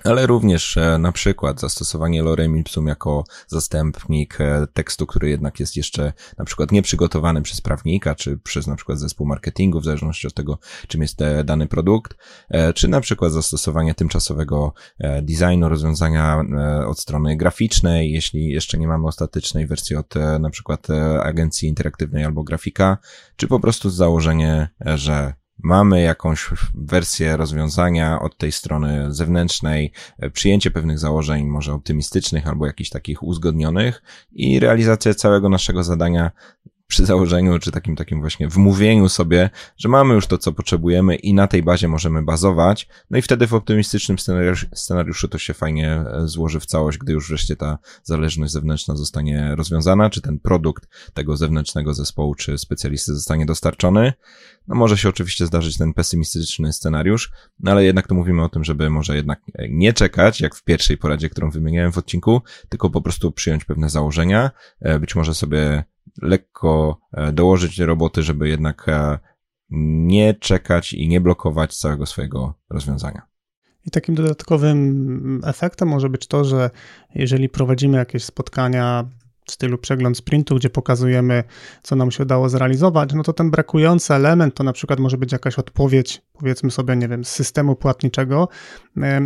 ale 0.05 0.27
również 0.27 0.77
e, 0.77 0.99
na 0.99 1.13
przykład 1.13 1.61
zastosowanie 1.61 2.23
lorem 2.23 2.57
ipsum 2.59 2.87
jako 2.87 3.25
zastępnik 3.47 4.41
e, 4.41 4.67
tekstu, 4.73 5.07
który 5.07 5.31
jednak 5.31 5.61
jest 5.61 5.77
jeszcze 5.77 6.13
na 6.39 6.45
przykład 6.45 6.73
nieprzygotowany 6.73 7.43
przez 7.43 7.61
prawnika, 7.61 8.15
czy 8.15 8.39
przez 8.39 8.67
na 8.67 8.77
przykład 8.77 8.99
zespół 8.99 9.27
marketingu, 9.27 9.81
w 9.81 9.85
zależności 9.85 10.27
od 10.27 10.35
tego, 10.35 10.59
czym 10.89 11.03
jest 11.03 11.23
e, 11.23 11.45
dany 11.45 11.67
produkt, 11.67 12.17
czy 12.75 12.89
na 12.89 13.01
przykład 13.01 13.33
zastosowanie 13.33 13.95
tymczasowego 13.95 14.73
designu 15.23 15.69
rozwiązania 15.69 16.45
od 16.87 17.01
strony 17.01 17.37
graficznej, 17.37 18.13
jeśli 18.13 18.49
jeszcze 18.49 18.79
nie 18.79 18.89
mamy 18.89 19.07
ostatecznej 19.07 19.67
wersji 19.67 19.97
od 19.97 20.15
na 20.41 20.51
przykład 20.51 20.87
agencji 21.23 21.69
interaktywnej 21.69 22.25
albo 22.25 22.43
grafika, 22.43 22.99
czy 23.37 23.49
po 23.49 23.61
prostu 23.61 23.91
założenie, 23.91 24.69
że 24.95 25.33
mamy 25.59 26.03
jakąś 26.03 26.51
wersję 26.75 27.37
rozwiązania 27.37 28.21
od 28.21 28.37
tej 28.37 28.53
strony 28.53 29.15
zewnętrznej, 29.15 29.93
e, 30.19 30.31
przyjęcie 30.31 30.71
pewnych 30.71 30.99
założeń, 30.99 31.47
może 31.47 31.73
optymistycznych 31.73 32.47
albo 32.47 32.67
jakichś 32.67 32.91
takich 32.91 33.23
uzgodnionych 33.23 34.03
i 34.33 34.61
realizację 34.61 35.15
całego 35.15 35.49
naszego 35.49 35.85
zadania 35.85 36.31
przy 36.87 37.07
założeniu, 37.07 37.59
czy 37.59 37.71
takim 37.71 37.97
takim 37.97 38.21
właśnie 38.21 38.49
wmówieniu 38.49 39.09
sobie, 39.09 39.51
że 39.77 39.89
mamy 39.89 40.15
już 40.15 40.27
to, 40.27 40.39
co 40.39 40.53
potrzebujemy 40.53 41.17
i 41.17 41.35
na 41.35 41.47
tej 41.47 41.63
bazie 41.63 41.89
możemy 41.89 42.23
bazować. 42.23 42.89
No 43.11 43.19
i 43.19 43.23
wtedy 43.23 43.47
w 43.47 43.55
optymistycznym 43.55 44.19
scenariuszu, 44.19 44.67
scenariuszu 44.75 45.29
to 45.29 45.39
się 45.39 45.55
fajnie 45.55 45.91
e, 45.91 46.29
złoży 46.29 46.61
w 46.61 46.67
całość, 46.67 46.99
gdy 46.99 47.13
już 47.13 47.29
wreszcie 47.29 47.57
ta 47.57 47.79
zależność 48.03 48.53
zewnętrzna 48.53 48.97
zostanie 48.97 49.55
rozwiązana, 49.57 50.11
czy 50.11 50.21
ten 50.21 50.39
produkt 50.39 50.89
tego 51.15 51.37
zewnętrznego 51.37 51.95
zespołu, 51.95 52.35
czy 52.35 52.59
specjalisty 52.59 53.15
zostanie 53.15 53.47
dostarczony. 53.47 54.13
No 54.69 54.75
może 54.75 54.99
się 54.99 55.09
oczywiście 55.09 55.47
zdarzyć 55.47 55.79
ten 55.79 55.95
pesymistyczny 55.95 56.73
scenariusz, 56.73 57.31
no 57.61 57.71
ale 57.71 57.85
jednak 57.85 58.07
to 58.07 58.15
mówimy 58.15 58.45
o 58.45 58.49
tym, 58.49 58.65
żeby 58.65 58.91
może 58.91 59.17
jednak 59.17 59.41
nie 59.69 59.93
czekać, 59.93 60.41
jak 60.41 60.55
w 60.55 60.65
pierwszej 60.65 60.99
poradzie, 60.99 61.29
którą 61.29 61.51
wymieniałem 61.51 61.93
w 61.93 61.99
odcinku, 61.99 62.43
tylko 62.69 62.91
po 62.91 63.01
prostu 63.01 63.33
przyjąć 63.33 63.65
pewne 63.65 63.91
założenia, 63.91 64.51
e, 64.81 64.99
być 64.99 65.15
może 65.15 65.35
sobie 65.35 65.85
lekko 66.23 67.01
e, 67.13 67.33
dołożyć 67.33 67.79
roboty, 67.79 68.23
żeby 68.23 68.49
jednak 68.49 68.89
e, 68.89 69.19
nie 69.71 70.35
czekać 70.35 70.93
i 70.93 71.09
nie 71.09 71.21
blokować 71.21 71.77
całego 71.77 72.07
swojego 72.07 72.55
rozwiązania. 72.71 73.23
I 73.87 73.91
takim 73.91 74.15
dodatkowym 74.15 75.41
efektem 75.45 75.89
może 75.89 76.09
być 76.09 76.27
to, 76.27 76.45
że 76.45 76.71
jeżeli 77.15 77.49
prowadzimy 77.49 77.99
jakieś 77.99 78.25
spotkania 78.25 79.09
w 79.47 79.53
stylu 79.53 79.79
przegląd 79.79 80.17
sprintu, 80.19 80.57
gdzie 80.57 80.71
pokazujemy, 80.71 81.45
co 81.83 81.97
nam 81.97 82.11
się 82.11 82.23
udało 82.23 82.49
zrealizować, 82.49 83.15
no 83.15 83.23
to 83.23 83.33
ten 83.33 83.51
brakujący 83.51 84.15
element 84.15 84.55
to 84.55 84.65
na 84.65 84.73
przykład 84.73 84.99
może 85.01 85.19
być 85.19 85.33
jakaś 85.33 85.59
odpowiedź, 85.59 86.23
powiedzmy 86.33 86.71
sobie, 86.71 86.97
nie 86.97 87.09
wiem, 87.09 87.25
z 87.25 87.29
systemu 87.29 87.77
płatniczego. 87.77 88.49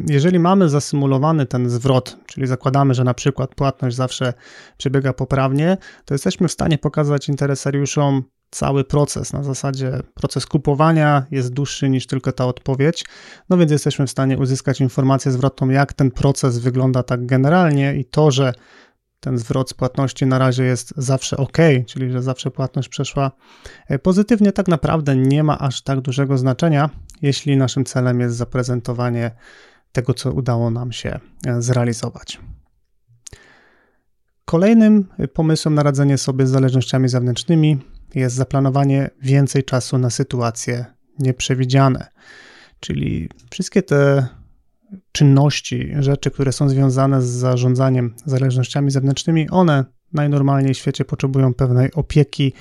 Jeżeli 0.09 0.39
mamy 0.39 0.69
zasymulowany 0.69 1.47
ten 1.47 1.71
zwrot, 1.71 2.17
czyli 2.27 2.47
zakładamy, 2.47 2.95
że 2.95 3.05
na 3.05 3.15
przykład 3.15 3.55
płatność 3.55 3.97
zawsze 3.97 4.35
przebiega 4.77 5.13
poprawnie, 5.13 5.77
to 6.05 6.15
jesteśmy 6.15 6.49
w 6.49 6.53
stanie 6.53 6.79
pokazać 6.79 7.29
interesariuszom 7.29 8.23
cały 8.51 8.85
proces. 8.85 9.33
Na 9.33 9.43
zasadzie 9.43 10.01
proces 10.15 10.47
kupowania 10.47 11.27
jest 11.31 11.53
dłuższy 11.53 11.91
niż 11.91 12.07
tylko 12.07 12.33
ta 12.33 12.47
odpowiedź, 12.47 13.05
no 13.49 13.57
więc 13.57 13.71
jesteśmy 13.71 14.07
w 14.07 14.11
stanie 14.11 14.39
uzyskać 14.39 14.81
informację 14.81 15.33
zwrotną, 15.33 15.69
jak 15.69 15.93
ten 15.93 16.11
proces 16.11 16.59
wygląda 16.59 17.03
tak 17.03 17.27
generalnie 17.27 17.97
i 17.97 18.05
to, 18.05 18.31
że 18.31 18.53
ten 19.21 19.39
zwrot 19.39 19.71
z 19.71 19.75
płatności 19.75 20.27
na 20.27 20.39
razie 20.39 20.65
jest 20.65 20.95
zawsze 20.97 21.37
ok, 21.37 21.59
czyli 21.87 22.11
że 22.11 22.23
zawsze 22.23 22.51
płatność 22.51 22.89
przeszła 22.89 23.31
e, 23.89 23.99
pozytywnie, 23.99 24.53
tak 24.53 24.69
naprawdę 24.69 25.17
nie 25.17 25.45
ma 25.45 25.59
aż 25.59 25.83
tak 25.83 26.01
dużego 26.01 26.39
znaczenia, 26.39 26.91
jeśli 27.23 27.57
naszym 27.57 27.85
celem 27.85 28.21
jest 28.21 28.37
zaprezentowanie 28.37 29.31
tego, 29.93 30.15
co 30.15 30.33
udało 30.33 30.71
nam 30.71 30.93
się 30.93 31.21
zrealizować. 31.59 32.41
Kolejnym 34.45 35.09
pomysłem 35.35 35.75
na 35.75 35.83
radzenie 35.83 36.19
sobie 36.19 36.47
z 36.47 36.51
zależnościami 36.51 37.09
zewnętrznymi 37.09 37.79
jest 38.15 38.37
zaplanowanie 38.37 39.11
więcej 39.23 39.65
czasu 39.65 39.99
na 39.99 40.11
sytuacje 40.11 40.85
nieprzewidziane. 41.19 42.07
Czyli 42.81 43.29
wszystkie 43.51 43.83
te 43.83 44.29
czynności, 45.13 45.93
rzeczy, 45.99 46.31
które 46.31 46.53
są 46.53 46.69
związane 46.69 47.23
z 47.23 47.27
zarządzaniem 47.27 48.15
zależnościami 48.25 48.91
zewnętrznymi, 48.91 49.51
one 49.51 49.85
najnormalniej 50.13 50.75
w 50.75 50.79
świecie 50.79 51.05
potrzebują 51.05 51.55
pewnej 51.55 51.93
opieki, 51.93 52.53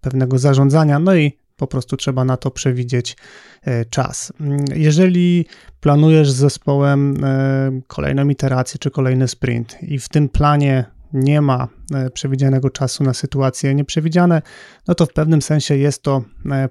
pewnego 0.00 0.38
zarządzania, 0.38 0.98
no 0.98 1.14
i 1.14 1.40
po 1.56 1.66
prostu 1.66 1.96
trzeba 1.96 2.24
na 2.24 2.36
to 2.36 2.50
przewidzieć 2.50 3.16
e, 3.62 3.84
czas. 3.84 4.32
Jeżeli 4.74 5.46
planujesz 5.80 6.30
z 6.30 6.36
zespołem 6.36 7.24
e, 7.24 7.80
kolejną 7.86 8.28
iterację 8.28 8.78
czy 8.78 8.90
kolejny 8.90 9.28
sprint 9.28 9.76
i 9.82 9.98
w 9.98 10.08
tym 10.08 10.28
planie 10.28 10.84
nie 11.12 11.40
ma 11.40 11.68
e, 11.94 12.10
przewidzianego 12.10 12.70
czasu 12.70 13.04
na 13.04 13.14
sytuacje 13.14 13.74
nieprzewidziane, 13.74 14.42
no 14.88 14.94
to 14.94 15.06
w 15.06 15.12
pewnym 15.12 15.42
sensie 15.42 15.76
jest 15.76 16.02
to 16.02 16.22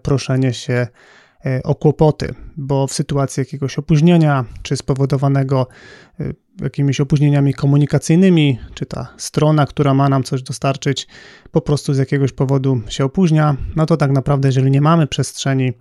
proszenie 0.01 0.53
się 0.53 0.87
o 1.63 1.75
kłopoty, 1.75 2.33
bo 2.57 2.87
w 2.87 2.93
sytuacji 2.93 3.41
jakiegoś 3.41 3.77
opóźnienia, 3.77 4.45
czy 4.61 4.77
spowodowanego 4.77 5.67
e, 6.19 6.33
jakimiś 6.61 7.01
opóźnieniami 7.01 7.53
komunikacyjnymi, 7.53 8.59
czy 8.73 8.85
ta 8.85 9.13
strona, 9.17 9.65
która 9.65 9.93
ma 9.93 10.09
nam 10.09 10.23
coś 10.23 10.43
dostarczyć, 10.43 11.07
po 11.51 11.61
prostu 11.61 11.93
z 11.93 11.97
jakiegoś 11.97 12.31
powodu 12.31 12.81
się 12.89 13.05
opóźnia, 13.05 13.55
no 13.75 13.85
to 13.85 13.97
tak 13.97 14.11
naprawdę, 14.11 14.47
jeżeli 14.47 14.71
nie 14.71 14.81
mamy 14.81 15.07
przestrzeni 15.07 15.73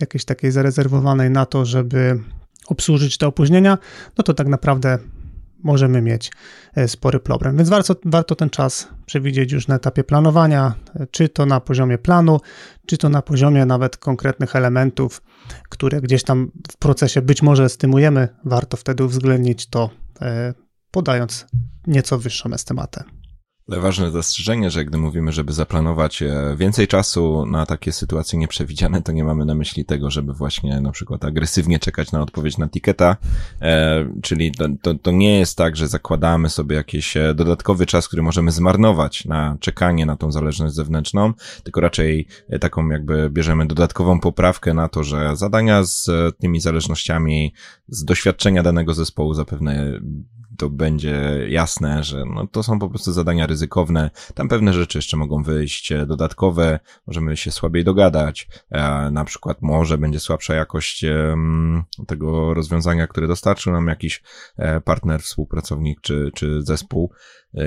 jakiejś 0.00 0.24
takiej 0.24 0.50
zarezerwowanej 0.50 1.30
na 1.30 1.46
to, 1.46 1.64
żeby 1.64 2.20
obsłużyć 2.66 3.18
te 3.18 3.26
opóźnienia, 3.26 3.78
no 4.18 4.24
to 4.24 4.34
tak 4.34 4.46
naprawdę 4.48 4.98
możemy 5.66 6.02
mieć 6.02 6.32
e, 6.74 6.88
spory 6.88 7.20
problem. 7.20 7.56
Więc 7.56 7.68
warto, 7.68 7.96
warto 8.04 8.34
ten 8.34 8.50
czas 8.50 8.88
przewidzieć 9.06 9.52
już 9.52 9.68
na 9.68 9.74
etapie 9.74 10.04
planowania, 10.04 10.74
e, 10.94 11.06
czy 11.06 11.28
to 11.28 11.46
na 11.46 11.60
poziomie 11.60 11.98
planu, 11.98 12.40
czy 12.86 12.98
to 12.98 13.08
na 13.08 13.22
poziomie 13.22 13.66
nawet 13.66 13.96
konkretnych 13.96 14.56
elementów, 14.56 15.22
które 15.68 16.00
gdzieś 16.00 16.22
tam 16.22 16.50
w 16.72 16.76
procesie 16.76 17.22
być 17.22 17.42
może 17.42 17.64
estymujemy. 17.64 18.28
Warto 18.44 18.76
wtedy 18.76 19.04
uwzględnić 19.04 19.66
to, 19.66 19.90
e, 20.22 20.54
podając 20.90 21.46
nieco 21.86 22.18
wyższą 22.18 22.52
estymatę. 22.52 23.04
Ważne 23.68 24.10
zastrzeżenie, 24.10 24.70
że 24.70 24.84
gdy 24.84 24.98
mówimy, 24.98 25.32
żeby 25.32 25.52
zaplanować 25.52 26.22
e, 26.22 26.56
więcej 26.56 26.88
czasu 26.88 27.46
na 27.46 27.66
takie 27.66 27.92
sytuacje 27.92 28.38
nieprzewidziane, 28.38 29.02
to 29.02 29.12
nie 29.12 29.24
mamy 29.24 29.44
na 29.44 29.54
myśli 29.54 29.84
tego, 29.84 30.10
żeby 30.10 30.32
właśnie 30.32 30.80
na 30.80 30.92
przykład 30.92 31.24
agresywnie 31.24 31.78
czekać 31.78 32.12
na 32.12 32.22
odpowiedź 32.22 32.58
na 32.58 32.68
tiketa, 32.68 33.16
e, 33.62 34.08
czyli 34.22 34.52
to, 34.52 34.68
to, 34.82 34.94
to, 34.94 35.10
nie 35.10 35.38
jest 35.38 35.56
tak, 35.56 35.76
że 35.76 35.88
zakładamy 35.88 36.48
sobie 36.48 36.76
jakiś 36.76 37.16
e, 37.16 37.34
dodatkowy 37.34 37.86
czas, 37.86 38.08
który 38.08 38.22
możemy 38.22 38.50
zmarnować 38.50 39.24
na 39.24 39.56
czekanie 39.60 40.06
na 40.06 40.16
tą 40.16 40.32
zależność 40.32 40.74
zewnętrzną, 40.74 41.32
tylko 41.64 41.80
raczej 41.80 42.26
e, 42.48 42.58
taką 42.58 42.88
jakby 42.88 43.30
bierzemy 43.30 43.66
dodatkową 43.66 44.20
poprawkę 44.20 44.74
na 44.74 44.88
to, 44.88 45.04
że 45.04 45.36
zadania 45.36 45.84
z 45.84 46.10
tymi 46.38 46.60
zależnościami 46.60 47.54
z 47.88 48.04
doświadczenia 48.04 48.62
danego 48.62 48.94
zespołu 48.94 49.34
zapewne 49.34 50.00
to 50.56 50.70
będzie 50.70 51.46
jasne, 51.48 52.04
że 52.04 52.24
no 52.34 52.46
to 52.46 52.62
są 52.62 52.78
po 52.78 52.88
prostu 52.88 53.12
zadania 53.12 53.46
ryzykowne. 53.46 54.10
Tam 54.34 54.48
pewne 54.48 54.72
rzeczy 54.72 54.98
jeszcze 54.98 55.16
mogą 55.16 55.42
wyjść 55.42 55.92
e, 55.92 56.06
dodatkowe, 56.06 56.80
możemy 57.06 57.36
się 57.36 57.50
słabiej 57.50 57.84
dogadać, 57.84 58.48
e, 58.70 59.10
na 59.10 59.24
przykład 59.24 59.62
może 59.62 59.98
będzie 59.98 60.20
słabsza 60.20 60.54
jakość 60.54 61.04
tego 62.06 62.54
rozwiązania, 62.54 63.06
które 63.06 63.28
dostarczył 63.28 63.72
nam 63.72 63.86
jakiś 63.88 64.22
e, 64.56 64.80
partner, 64.80 65.22
współpracownik 65.22 66.00
czy, 66.00 66.30
czy 66.34 66.62
zespół 66.62 67.12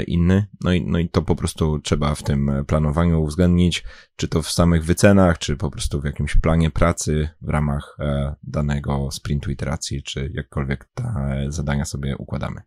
inny. 0.07 0.45
No 0.63 0.73
i, 0.73 0.85
no 0.85 0.99
i 0.99 1.09
to 1.09 1.21
po 1.21 1.35
prostu 1.35 1.79
trzeba 1.79 2.15
w 2.15 2.23
tym 2.23 2.51
planowaniu 2.67 3.21
uwzględnić, 3.21 3.83
czy 4.15 4.27
to 4.27 4.41
w 4.41 4.51
samych 4.51 4.85
wycenach, 4.85 5.37
czy 5.37 5.57
po 5.57 5.71
prostu 5.71 6.01
w 6.01 6.05
jakimś 6.05 6.35
planie 6.35 6.71
pracy 6.71 7.29
w 7.41 7.49
ramach 7.49 7.97
danego 8.43 9.11
sprintu 9.11 9.51
iteracji, 9.51 10.03
czy 10.03 10.31
jakkolwiek 10.33 10.89
te 10.93 11.45
zadania 11.47 11.85
sobie 11.85 12.17
układamy. 12.17 12.61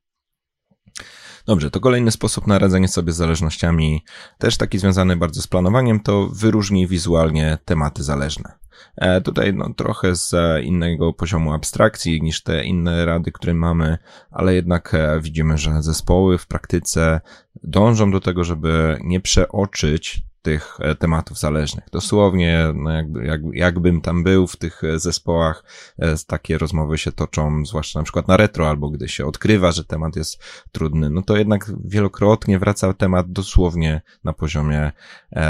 Dobrze, 1.46 1.70
to 1.70 1.80
kolejny 1.80 2.10
sposób 2.10 2.46
na 2.46 2.58
radzenie 2.58 2.88
sobie 2.88 3.12
z 3.12 3.16
zależnościami, 3.16 4.04
też 4.38 4.56
taki 4.56 4.78
związany 4.78 5.16
bardzo 5.16 5.42
z 5.42 5.46
planowaniem, 5.46 6.00
to 6.00 6.28
wyróżnij 6.28 6.86
wizualnie 6.86 7.58
tematy 7.64 8.02
zależne. 8.02 8.52
E, 8.96 9.20
tutaj 9.20 9.54
no, 9.54 9.74
trochę 9.74 10.16
z 10.16 10.34
innego 10.64 11.12
poziomu 11.12 11.52
abstrakcji 11.52 12.22
niż 12.22 12.42
te 12.42 12.64
inne 12.64 13.04
rady, 13.04 13.32
które 13.32 13.54
mamy, 13.54 13.98
ale 14.30 14.54
jednak 14.54 14.94
e, 14.94 15.20
widzimy, 15.20 15.58
że 15.58 15.82
zespoły 15.82 16.38
w 16.38 16.46
praktyce 16.46 17.20
dążą 17.62 18.10
do 18.10 18.20
tego, 18.20 18.44
żeby 18.44 18.98
nie 19.00 19.20
przeoczyć 19.20 20.22
tych 20.42 20.78
e, 20.80 20.94
tematów 20.94 21.38
zależnych. 21.38 21.84
Dosłownie, 21.92 22.64
no 22.74 22.90
jakby, 22.90 23.24
jak, 23.24 23.40
jakbym 23.52 24.00
tam 24.00 24.24
był 24.24 24.46
w 24.46 24.56
tych 24.56 24.84
e, 24.84 24.98
zespołach, 24.98 25.64
e, 25.98 26.14
takie 26.26 26.58
rozmowy 26.58 26.98
się 26.98 27.12
toczą, 27.12 27.66
zwłaszcza 27.66 27.98
na 27.98 28.02
przykład 28.02 28.28
na 28.28 28.36
retro, 28.36 28.68
albo 28.68 28.90
gdy 28.90 29.08
się 29.08 29.26
odkrywa, 29.26 29.72
że 29.72 29.84
temat 29.84 30.16
jest 30.16 30.42
trudny, 30.72 31.10
no 31.10 31.22
to 31.22 31.36
jednak 31.36 31.72
wielokrotnie 31.84 32.58
wraca 32.58 32.92
temat 32.92 33.32
dosłownie 33.32 34.02
na 34.24 34.32
poziomie 34.32 34.92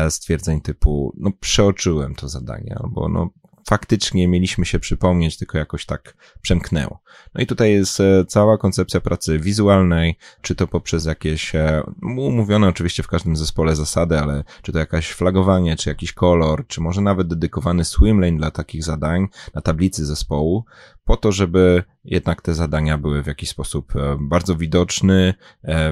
stwierdzeń 0.09 0.61
typu, 0.61 1.13
no 1.17 1.31
przeoczyłem 1.41 2.15
to 2.15 2.29
zadanie, 2.29 2.77
albo 2.83 3.09
no 3.09 3.31
faktycznie 3.69 4.29
mieliśmy 4.29 4.65
się 4.67 4.79
przypomnieć, 4.79 5.39
tylko 5.39 5.59
jakoś 5.59 5.87
tak 5.87 6.17
przemknęło. 6.43 7.03
No 7.35 7.43
i 7.43 7.47
tutaj 7.47 7.73
jest 7.73 8.01
e, 8.01 8.25
cała 8.25 8.59
koncepcja 8.59 9.01
pracy 9.01 9.39
wizualnej, 9.39 10.19
czy 10.43 10.55
to 10.55 10.67
poprzez 10.67 11.05
jakieś 11.05 11.55
e, 11.55 11.83
umówione 12.03 12.69
oczywiście 12.69 13.03
w 13.03 13.09
każdym 13.09 13.37
zespole 13.37 13.77
zasady, 13.77 14.19
ale 14.19 14.45
czy 14.63 14.73
to 14.73 14.79
jakaś 14.79 15.13
flagowanie, 15.13 15.77
czy 15.77 15.89
jakiś 15.89 16.13
kolor, 16.13 16.67
czy 16.67 16.81
może 16.81 17.01
nawet 17.01 17.29
dedykowany 17.29 17.85
swimlane 17.85 18.37
dla 18.37 18.51
takich 18.51 18.85
zadań 18.85 19.27
na 19.55 19.61
tablicy 19.61 20.07
zespołu, 20.07 20.65
po 21.05 21.17
to, 21.17 21.33
żeby 21.33 21.83
jednak 22.05 22.43
te 22.43 22.55
zadania 22.55 22.99
były 22.99 23.23
w 23.23 23.27
jakiś 23.27 23.49
sposób 23.49 23.97
e, 23.97 24.17
bardzo 24.21 24.57
widoczny, 24.57 25.35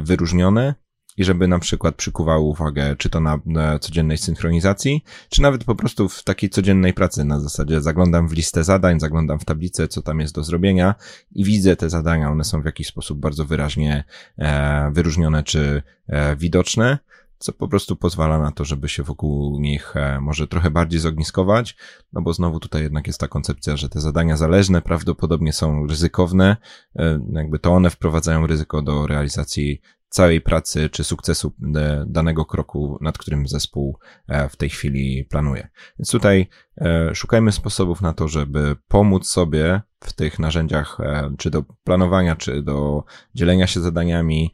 wyróżnione 0.03 0.75
i 1.21 1.25
żeby 1.25 1.49
na 1.49 1.59
przykład 1.59 1.95
przykuwały 1.95 2.41
uwagę, 2.41 2.97
czy 2.97 3.11
to 3.11 3.21
na, 3.21 3.39
na, 3.47 3.79
codziennej 3.79 4.19
synchronizacji, 4.19 5.05
czy 5.29 5.43
nawet 5.43 5.65
po 5.65 5.75
prostu 5.75 6.09
w 6.09 6.23
takiej 6.23 6.51
codziennej 6.51 6.95
pracy 6.95 7.25
na 7.25 7.41
zasadzie 7.41 7.81
zaglądam 7.81 8.29
w 8.29 8.33
listę 8.33 8.65
zadań, 8.65 9.01
zaglądam 9.01 9.39
w 9.39 9.45
tablicę, 9.45 9.89
co 9.89 10.03
tam 10.03 10.21
jest 10.21 10.35
do 10.35 10.45
zrobienia 10.45 10.95
i 11.33 11.45
widzę 11.45 11.77
te 11.77 11.91
zadania, 11.91 12.31
one 12.31 12.45
są 12.45 12.63
w 12.63 12.65
jakiś 12.65 12.87
sposób 12.87 13.19
bardzo 13.19 13.45
wyraźnie 13.45 14.05
e, 14.39 14.91
wyróżnione 14.93 15.43
czy 15.43 15.83
e, 16.09 16.37
widoczne, 16.37 16.99
co 17.39 17.53
po 17.53 17.69
prostu 17.69 17.97
pozwala 17.97 18.39
na 18.39 18.53
to, 18.53 18.65
żeby 18.65 18.89
się 18.89 19.03
wokół 19.03 19.61
nich 19.61 19.97
e, 19.97 20.21
może 20.21 20.49
trochę 20.49 20.71
bardziej 20.71 21.01
zogniskować, 21.01 21.77
no 22.13 22.23
bo 22.23 22.33
znowu 22.33 22.61
tutaj 22.61 22.83
jednak 22.83 23.07
jest 23.07 23.21
ta 23.21 23.29
koncepcja, 23.29 23.77
że 23.77 23.89
te 23.89 24.01
zadania 24.01 24.37
zależne 24.37 24.83
prawdopodobnie 24.83 25.53
są 25.53 25.87
ryzykowne, 25.87 26.57
e, 26.97 27.21
jakby 27.33 27.59
to 27.59 27.73
one 27.73 27.91
wprowadzają 27.91 28.47
ryzyko 28.47 28.83
do 28.83 29.07
realizacji 29.07 29.81
całej 30.11 30.41
pracy 30.41 30.91
czy 30.91 31.05
sukcesu 31.05 31.53
e, 31.77 32.05
danego 32.09 32.45
kroku, 32.45 32.99
nad 33.01 33.19
którym 33.19 33.49
zespół 33.49 33.99
e, 34.29 34.49
w 34.49 34.57
tej 34.57 34.71
chwili 34.71 35.25
planuje. 35.25 35.69
Więc 35.99 36.11
tutaj 36.11 36.49
e, 36.77 37.15
szukajmy 37.15 37.53
sposobów 37.53 38.01
na 38.01 38.13
to, 38.13 38.29
żeby 38.29 38.77
pomóc 38.89 39.29
sobie 39.29 39.81
w 40.01 40.13
tych 40.13 40.39
narzędziach, 40.39 40.99
czy 41.39 41.51
do 41.51 41.65
planowania, 41.85 42.37
czy 42.37 42.63
do 42.63 43.05
dzielenia 43.35 43.67
się 43.67 43.81
zadaniami, 43.81 44.53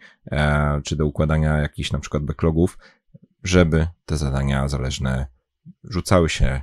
czy 0.85 0.97
do 0.97 1.07
układania 1.07 1.59
jakichś 1.59 1.93
na 1.93 1.99
przykład 1.99 2.23
backlogów, 2.23 2.79
żeby 3.45 3.87
te 4.07 4.17
zadania 4.17 4.69
zależne 4.69 5.27
rzucały 5.85 6.29
się 6.29 6.63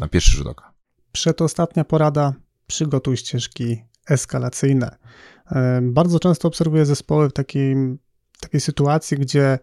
na 0.00 0.08
pierwszy 0.08 0.36
rzut 0.36 0.46
oka. 0.46 0.74
Przedostatnia 1.12 1.84
porada, 1.84 2.34
przygotuj 2.66 3.16
ścieżki 3.16 3.84
eskalacyjne. 4.10 4.96
Bardzo 5.82 6.20
często 6.20 6.48
obserwuję 6.48 6.86
zespoły 6.86 7.28
w 7.28 7.32
takim 7.32 7.98
takiej 8.40 8.60
sytuacji, 8.60 9.16
gdzie 9.16 9.58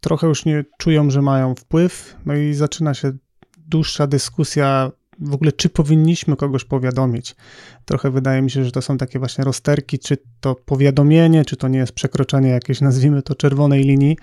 trochę 0.00 0.26
już 0.26 0.44
nie 0.44 0.64
czują, 0.78 1.10
że 1.10 1.22
mają 1.22 1.54
wpływ, 1.54 2.16
no 2.26 2.34
i 2.34 2.54
zaczyna 2.54 2.94
się 2.94 3.12
dłuższa 3.56 4.06
dyskusja 4.06 4.90
w 5.20 5.34
ogóle, 5.34 5.52
czy 5.52 5.68
powinniśmy 5.68 6.36
kogoś 6.36 6.64
powiadomić. 6.64 7.36
Trochę 7.84 8.10
wydaje 8.10 8.42
mi 8.42 8.50
się, 8.50 8.64
że 8.64 8.70
to 8.70 8.82
są 8.82 8.98
takie 8.98 9.18
właśnie 9.18 9.44
rozterki, 9.44 9.98
czy 9.98 10.16
to 10.40 10.54
powiadomienie, 10.54 11.44
czy 11.44 11.56
to 11.56 11.68
nie 11.68 11.78
jest 11.78 11.92
przekroczenie 11.92 12.48
jakiejś, 12.48 12.80
nazwijmy 12.80 13.22
to, 13.22 13.34
czerwonej 13.34 13.82
linii. 13.82 14.16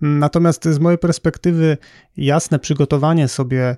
Natomiast 0.00 0.64
z 0.64 0.78
mojej 0.78 0.98
perspektywy 0.98 1.78
jasne 2.16 2.58
przygotowanie 2.58 3.28
sobie 3.28 3.76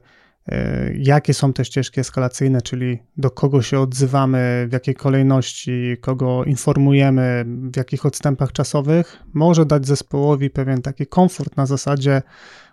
jakie 0.99 1.35
są 1.35 1.53
te 1.53 1.65
ścieżki 1.65 2.01
eskalacyjne, 2.01 2.63
czyli 2.63 2.99
do 3.17 3.31
kogo 3.31 3.63
się 3.63 3.81
odzywamy, 3.81 4.67
w 4.69 4.73
jakiej 4.73 4.95
kolejności, 4.95 5.97
kogo 6.01 6.45
informujemy, 6.45 7.45
w 7.47 7.77
jakich 7.77 8.07
odstępach 8.07 8.53
czasowych, 8.53 9.23
może 9.35 9.67
dać 9.67 9.87
zespołowi 9.87 10.51
pewien 10.51 10.83
taki 10.83 11.07
komfort 11.07 11.57
na 11.57 11.67
zasadzie, 11.67 12.23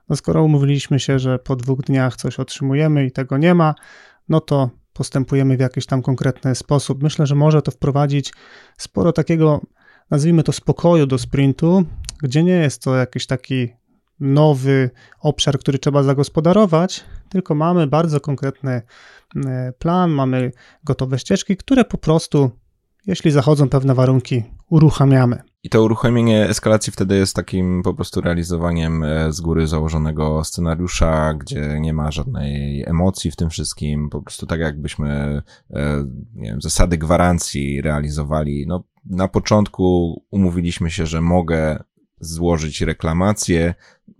no 0.10 0.16
skoro 0.16 0.44
umówiliśmy 0.44 1.00
się, 1.00 1.20
że 1.20 1.40
po 1.40 1.56
dwóch 1.56 1.82
dniach 1.82 2.16
coś 2.16 2.40
otrzymujemy 2.40 3.06
i 3.06 3.12
tego 3.12 3.38
nie 3.38 3.54
ma, 3.54 3.76
no 4.30 4.40
to 4.40 4.70
postępujemy 4.94 5.58
w 5.58 5.60
jakiś 5.60 5.86
tam 5.86 6.02
konkretny 6.02 6.56
sposób. 6.56 7.04
Myślę, 7.04 7.26
że 7.26 7.36
może 7.36 7.62
to 7.62 7.72
wprowadzić 7.72 8.34
sporo 8.78 9.14
takiego, 9.14 9.62
nazwijmy 10.10 10.44
to, 10.44 10.52
spokoju 10.52 11.08
do 11.08 11.18
sprintu, 11.18 11.84
gdzie 12.24 12.44
nie 12.44 12.54
jest 12.54 12.84
to 12.84 12.96
jakiś 12.96 13.26
taki 13.26 13.74
nowy 14.22 14.90
obszar, 15.20 15.60
który 15.60 15.80
trzeba 15.80 16.04
zagospodarować, 16.04 17.04
tylko 17.30 17.56
mamy 17.56 17.88
bardzo 17.88 18.20
konkretny 18.20 18.82
e, 19.46 19.74
plan, 19.80 20.12
mamy 20.12 20.52
gotowe 20.84 21.20
ścieżki, 21.20 21.58
które 21.58 21.86
po 21.86 21.98
prostu, 21.98 22.52
jeśli 23.08 23.32
zachodzą 23.32 23.70
pewne 23.70 23.96
warunki, 23.96 24.44
uruchamiamy. 24.70 25.44
I 25.64 25.70
to 25.70 25.84
uruchomienie 25.84 26.50
eskalacji 26.50 26.94
wtedy 26.94 27.16
jest 27.16 27.36
takim 27.36 27.84
po 27.84 27.94
prostu 27.94 28.22
realizowaniem 28.22 29.04
e, 29.04 29.34
z 29.34 29.42
góry 29.42 29.68
założonego 29.68 30.44
scenariusza, 30.44 31.34
gdzie 31.34 31.78
nie 31.80 31.94
ma 31.94 32.12
żadnej 32.12 32.84
emocji 32.88 33.32
w 33.32 33.36
tym 33.36 33.50
wszystkim, 33.50 34.10
po 34.10 34.22
prostu 34.22 34.46
tak 34.46 34.60
jakbyśmy 34.60 35.42
e, 35.74 36.06
nie 36.34 36.50
wiem, 36.50 36.62
zasady 36.62 36.98
gwarancji 36.98 37.82
realizowali. 37.82 38.66
No, 38.68 38.84
na 39.06 39.28
początku 39.28 40.16
umówiliśmy 40.32 40.92
się, 40.92 41.06
że 41.06 41.22
mogę 41.22 41.84
złożyć 42.22 42.82
reklamację, 42.82 43.74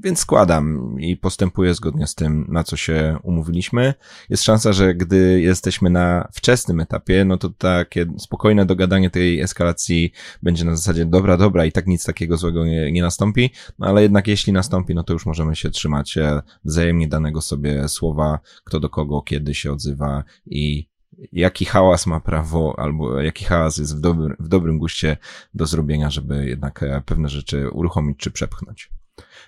więc 0.04 0.20
składam 0.20 0.96
i 1.00 1.18
postępuję 1.18 1.74
zgodnie 1.74 2.08
z 2.08 2.16
tym, 2.16 2.46
na 2.50 2.64
co 2.64 2.78
się 2.78 3.18
umówiliśmy. 3.24 3.94
Jest 4.30 4.44
szansa, 4.44 4.74
że 4.74 4.96
gdy 4.96 5.42
jesteśmy 5.42 5.90
na 5.90 6.28
wczesnym 6.34 6.80
etapie, 6.80 7.26
no 7.26 7.38
to 7.38 7.50
takie 7.50 8.06
spokojne 8.20 8.66
dogadanie 8.66 9.10
tej 9.10 9.42
eskalacji 9.42 10.12
będzie 10.44 10.66
na 10.66 10.76
zasadzie 10.76 11.06
dobra, 11.06 11.38
dobra 11.38 11.66
i 11.66 11.72
tak 11.72 11.88
nic 11.88 12.06
takiego 12.06 12.38
złego 12.38 12.66
nie, 12.66 12.92
nie 12.92 13.02
nastąpi, 13.02 13.50
no 13.80 13.88
ale 13.88 14.02
jednak 14.02 14.28
jeśli 14.28 14.54
nastąpi, 14.54 14.96
no 14.96 15.04
to 15.04 15.14
już 15.14 15.26
możemy 15.26 15.56
się 15.56 15.70
trzymać 15.70 16.18
e, 16.18 16.42
wzajemnie 16.66 17.08
danego 17.08 17.42
sobie 17.42 17.88
słowa, 17.88 18.40
kto 18.64 18.80
do 18.80 18.90
kogo, 18.90 19.22
kiedy 19.22 19.54
się 19.54 19.72
odzywa 19.72 20.24
i 20.46 20.91
jaki 21.32 21.66
hałas 21.66 22.08
ma 22.08 22.20
prawo, 22.20 22.76
albo 22.78 23.22
jaki 23.22 23.46
hałas 23.46 23.78
jest 23.78 23.98
w, 23.98 24.00
dobry, 24.00 24.36
w 24.40 24.48
dobrym 24.48 24.80
guście 24.80 25.18
do 25.54 25.66
zrobienia, 25.66 26.10
żeby 26.10 26.46
jednak 26.46 26.84
e, 26.84 27.02
pewne 27.06 27.30
rzeczy 27.30 27.70
uruchomić 27.70 28.18
czy 28.18 28.32
przepchnąć. 28.32 28.90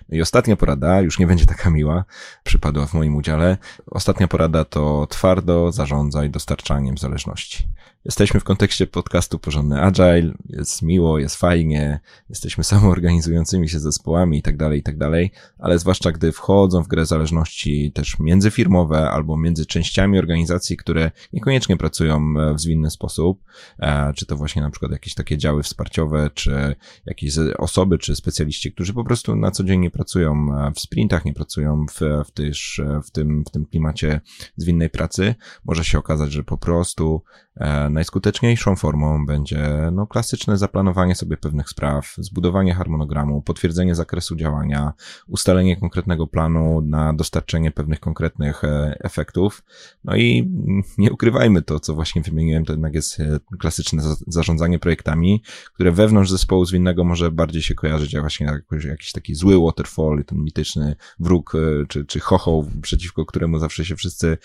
I 0.08 0.20
ostatnia 0.22 0.56
porada, 0.56 1.00
już 1.00 1.18
nie 1.18 1.26
będzie 1.26 1.46
taka 1.46 1.70
miła, 1.70 2.04
przypadła 2.44 2.86
w 2.86 2.94
moim 2.94 3.16
udziale. 3.16 3.56
Ostatnia 3.90 4.28
porada 4.28 4.64
to 4.64 5.06
twardo 5.10 5.72
zarządzaj 5.72 6.30
dostarczaniem 6.30 6.98
zależności. 6.98 7.68
Jesteśmy 8.04 8.40
w 8.40 8.44
kontekście 8.44 8.86
podcastu 8.86 9.38
Porządny 9.38 9.82
Agile, 9.82 10.34
jest 10.48 10.82
miło, 10.82 11.18
jest 11.18 11.36
fajnie, 11.36 12.00
jesteśmy 12.28 12.64
samoorganizującymi 12.74 13.68
się 13.68 13.80
zespołami 13.80 14.38
i 14.38 14.42
tak 14.42 14.56
dalej, 14.56 14.80
i 14.80 14.82
tak 14.82 14.98
dalej, 14.98 15.30
ale 15.58 15.78
zwłaszcza 15.78 16.12
gdy 16.12 16.32
wchodzą 16.32 16.82
w 16.82 16.88
grę 16.88 17.06
zależności 17.06 17.92
też 17.92 18.18
międzyfirmowe 18.18 19.10
albo 19.10 19.36
między 19.36 19.66
częściami 19.66 20.18
organizacji, 20.18 20.76
które 20.76 21.10
niekoniecznie 21.32 21.76
pracują 21.76 22.34
w 22.54 22.60
zwinny 22.60 22.90
sposób, 22.90 23.44
e, 23.78 24.12
czy 24.16 24.26
to 24.26 24.36
właśnie 24.36 24.62
na 24.62 24.70
przykład 24.70 24.92
jakieś 24.92 25.14
takie 25.14 25.38
działy 25.38 25.62
wsparciowe, 25.62 26.30
czy 26.34 26.76
jakieś 27.06 27.34
osoby, 27.58 27.98
czy 27.98 28.16
specjaliści, 28.16 28.72
którzy 28.72 28.94
po 28.94 29.04
prostu 29.04 29.36
na 29.36 29.50
co 29.50 29.64
dzień 29.64 29.80
nie 29.80 29.90
pracują 29.94 30.46
w 30.74 30.80
sprintach, 30.80 31.24
nie 31.24 31.34
pracują 31.34 31.86
w, 31.86 32.00
w, 32.28 32.30
tyż, 32.30 32.80
w, 33.04 33.10
tym, 33.10 33.44
w 33.48 33.50
tym 33.50 33.66
klimacie 33.66 34.20
zwinnej 34.56 34.90
pracy, 34.90 35.34
może 35.64 35.84
się 35.84 35.98
okazać, 35.98 36.32
że 36.32 36.42
po 36.42 36.58
prostu 36.58 37.22
e, 37.24 37.43
najskuteczniejszą 37.90 38.76
formą 38.76 39.26
będzie 39.26 39.90
no, 39.92 40.06
klasyczne 40.06 40.58
zaplanowanie 40.58 41.14
sobie 41.14 41.36
pewnych 41.36 41.68
spraw, 41.68 42.14
zbudowanie 42.18 42.74
harmonogramu, 42.74 43.42
potwierdzenie 43.42 43.94
zakresu 43.94 44.36
działania, 44.36 44.92
ustalenie 45.28 45.76
konkretnego 45.76 46.26
planu 46.26 46.80
na 46.80 47.12
dostarczenie 47.12 47.70
pewnych 47.70 48.00
konkretnych 48.00 48.64
e, 48.64 48.96
efektów. 49.00 49.64
No 50.04 50.16
i 50.16 50.50
nie 50.98 51.12
ukrywajmy 51.12 51.62
to, 51.62 51.80
co 51.80 51.94
właśnie 51.94 52.22
wymieniłem, 52.22 52.64
to 52.64 52.72
jednak 52.72 52.94
jest 52.94 53.20
e, 53.20 53.38
klasyczne 53.58 54.02
zarządzanie 54.26 54.78
projektami, 54.78 55.42
które 55.74 55.92
wewnątrz 55.92 56.30
zespołu 56.30 56.64
zwinnego 56.64 57.04
może 57.04 57.30
bardziej 57.30 57.62
się 57.62 57.74
kojarzyć 57.74 58.12
jak 58.12 58.22
właśnie 58.22 58.46
jakiś, 58.46 58.84
jakiś 58.84 59.12
taki 59.12 59.34
zły 59.34 59.64
waterfall, 59.64 60.24
ten 60.26 60.38
mityczny 60.38 60.96
wróg 61.20 61.54
e, 61.54 61.86
czy, 61.88 62.04
czy 62.04 62.20
chochoł, 62.20 62.70
przeciwko 62.82 63.26
któremu 63.26 63.58
zawsze 63.58 63.84
się 63.84 63.96
wszyscy 63.96 64.38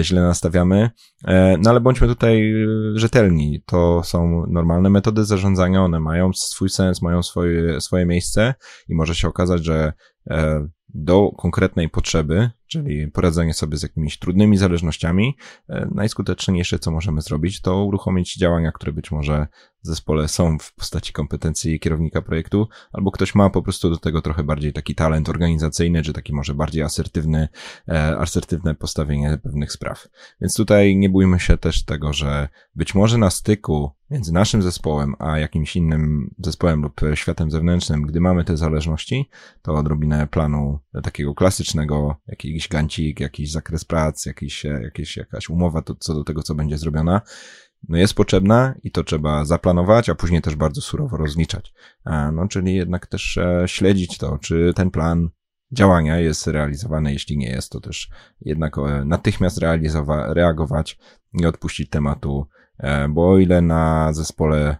źle 0.00 0.22
nastawiamy. 0.22 0.90
No 1.58 1.70
ale 1.70 1.80
bądźmy 1.80 2.06
tutaj 2.08 2.55
rzetelni. 2.94 3.62
To 3.66 4.02
są 4.04 4.46
normalne 4.48 4.90
metody 4.90 5.24
zarządzania, 5.24 5.82
one 5.82 6.00
mają 6.00 6.32
swój 6.32 6.68
sens, 6.68 7.02
mają 7.02 7.22
swoje, 7.22 7.80
swoje 7.80 8.06
miejsce 8.06 8.54
i 8.88 8.94
może 8.94 9.14
się 9.14 9.28
okazać, 9.28 9.64
że 9.64 9.92
e, 10.30 10.68
do 10.88 11.30
konkretnej 11.36 11.88
potrzeby, 11.88 12.50
czyli 12.66 13.08
poradzenie 13.08 13.54
sobie 13.54 13.76
z 13.76 13.82
jakimiś 13.82 14.18
trudnymi 14.18 14.56
zależnościami, 14.56 15.36
e, 15.68 15.88
najskuteczniejsze, 15.94 16.78
co 16.78 16.90
możemy 16.90 17.20
zrobić, 17.20 17.60
to 17.60 17.84
uruchomić 17.84 18.36
działania, 18.36 18.72
które 18.72 18.92
być 18.92 19.10
może 19.10 19.46
w 19.82 19.86
zespole 19.86 20.28
są 20.28 20.58
w 20.58 20.74
postaci 20.74 21.12
kompetencji 21.12 21.80
kierownika 21.80 22.22
projektu, 22.22 22.68
albo 22.92 23.10
ktoś 23.10 23.34
ma 23.34 23.50
po 23.50 23.62
prostu 23.62 23.90
do 23.90 23.96
tego 23.96 24.22
trochę 24.22 24.44
bardziej 24.44 24.72
taki 24.72 24.94
talent 24.94 25.28
organizacyjny, 25.28 26.02
czy 26.02 26.12
taki 26.12 26.32
może 26.34 26.54
bardziej 26.54 26.82
asertywny, 26.82 27.48
e, 27.88 28.18
asertywne 28.18 28.74
postawienie 28.74 29.38
pewnych 29.42 29.72
spraw. 29.72 30.08
Więc 30.40 30.54
tutaj 30.54 30.96
nie 30.96 31.08
bójmy 31.08 31.40
się 31.40 31.58
też 31.58 31.84
tego, 31.84 32.12
że 32.12 32.48
być 32.74 32.94
może 32.94 33.18
na 33.18 33.30
styku 33.30 33.90
między 34.10 34.32
naszym 34.32 34.62
zespołem 34.62 35.14
a 35.18 35.38
jakimś 35.38 35.76
innym 35.76 36.34
zespołem 36.38 36.82
lub 36.82 37.00
światem 37.14 37.50
zewnętrznym, 37.50 38.02
gdy 38.02 38.20
mamy 38.20 38.44
te 38.44 38.56
zależności, 38.56 39.28
to 39.62 39.74
odrobinę 39.74 40.26
planu 40.26 40.78
takiego 41.02 41.34
klasycznego, 41.34 42.16
jakiś 42.56 42.68
gancik, 42.68 43.20
jakiś 43.20 43.50
zakres 43.50 43.84
prac, 43.84 44.26
jakiś, 44.26 44.64
jakiś, 44.64 45.16
jakaś 45.16 45.48
umowa 45.48 45.82
to, 45.82 45.94
co 45.94 46.14
do 46.14 46.24
tego, 46.24 46.42
co 46.42 46.54
będzie 46.54 46.78
zrobiona, 46.78 47.20
no 47.88 47.96
jest 47.98 48.14
potrzebna 48.14 48.74
i 48.82 48.90
to 48.90 49.04
trzeba 49.04 49.44
zaplanować, 49.44 50.08
a 50.08 50.14
później 50.14 50.42
też 50.42 50.56
bardzo 50.56 50.80
surowo 50.80 51.16
rozliczać. 51.16 51.74
No, 52.32 52.48
czyli 52.48 52.74
jednak 52.74 53.06
też 53.06 53.38
e, 53.38 53.62
śledzić 53.66 54.18
to, 54.18 54.38
czy 54.38 54.72
ten 54.76 54.90
plan 54.90 55.28
działania 55.72 56.18
jest 56.18 56.46
realizowany, 56.46 57.12
jeśli 57.12 57.38
nie 57.38 57.50
jest, 57.50 57.72
to 57.72 57.80
też 57.80 58.10
jednak 58.40 58.78
e, 58.78 59.04
natychmiast 59.04 59.58
reagować, 60.28 60.98
nie 61.32 61.48
odpuścić 61.48 61.90
tematu, 61.90 62.46
e, 62.78 63.08
bo 63.08 63.30
o 63.30 63.38
ile 63.38 63.62
na 63.62 64.12
zespole 64.12 64.76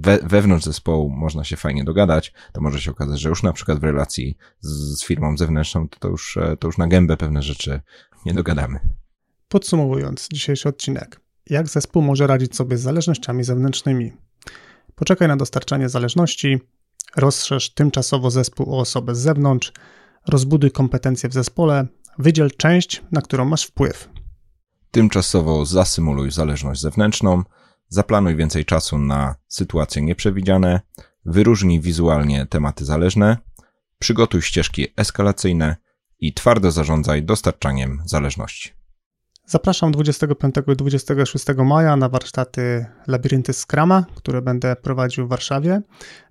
we, 0.00 0.18
wewnątrz 0.22 0.64
zespołu 0.64 1.10
można 1.10 1.44
się 1.44 1.56
fajnie 1.56 1.84
dogadać, 1.84 2.32
to 2.52 2.60
może 2.60 2.80
się 2.80 2.90
okazać, 2.90 3.20
że 3.20 3.28
już 3.28 3.42
na 3.42 3.52
przykład 3.52 3.78
w 3.78 3.84
relacji 3.84 4.36
z, 4.60 4.98
z 4.98 5.04
firmą 5.04 5.36
zewnętrzną, 5.36 5.88
to, 5.88 5.98
to, 5.98 6.08
już, 6.08 6.38
to 6.60 6.68
już 6.68 6.78
na 6.78 6.86
gębę 6.86 7.16
pewne 7.16 7.42
rzeczy 7.42 7.80
nie 8.26 8.34
dogadamy. 8.34 8.80
Podsumowując 9.48 10.28
dzisiejszy 10.32 10.68
odcinek, 10.68 11.20
jak 11.46 11.68
zespół 11.68 12.02
może 12.02 12.26
radzić 12.26 12.56
sobie 12.56 12.78
z 12.78 12.80
zależnościami 12.80 13.44
zewnętrznymi? 13.44 14.12
Poczekaj 14.94 15.28
na 15.28 15.36
dostarczanie 15.36 15.88
zależności, 15.88 16.58
rozszerz 17.16 17.74
tymczasowo 17.74 18.30
zespół 18.30 18.74
o 18.74 18.78
osobę 18.78 19.14
z 19.14 19.18
zewnątrz, 19.18 19.72
rozbuduj 20.28 20.70
kompetencje 20.70 21.28
w 21.28 21.32
zespole, 21.32 21.86
wydziel 22.18 22.50
część, 22.50 23.02
na 23.12 23.20
którą 23.20 23.44
masz 23.44 23.64
wpływ. 23.64 24.08
Tymczasowo 24.90 25.66
zasymuluj 25.66 26.30
zależność 26.30 26.80
zewnętrzną, 26.80 27.42
Zaplanuj 27.92 28.36
więcej 28.36 28.64
czasu 28.64 28.98
na 28.98 29.34
sytuacje 29.48 30.02
nieprzewidziane, 30.02 30.80
wyróżnij 31.24 31.80
wizualnie 31.80 32.46
tematy 32.46 32.84
zależne, 32.84 33.36
przygotuj 33.98 34.42
ścieżki 34.42 34.86
eskalacyjne 34.96 35.76
i 36.20 36.34
twardo 36.34 36.70
zarządzaj 36.70 37.22
dostarczaniem 37.22 38.02
zależności. 38.04 38.70
Zapraszam 39.46 39.92
25 39.92 40.54
i 40.72 40.76
26 40.76 41.44
maja 41.64 41.96
na 41.96 42.08
warsztaty 42.08 42.86
Labirynty 43.06 43.52
Scrama, 43.52 44.04
które 44.14 44.42
będę 44.42 44.76
prowadził 44.76 45.26
w 45.26 45.28
Warszawie. 45.28 45.82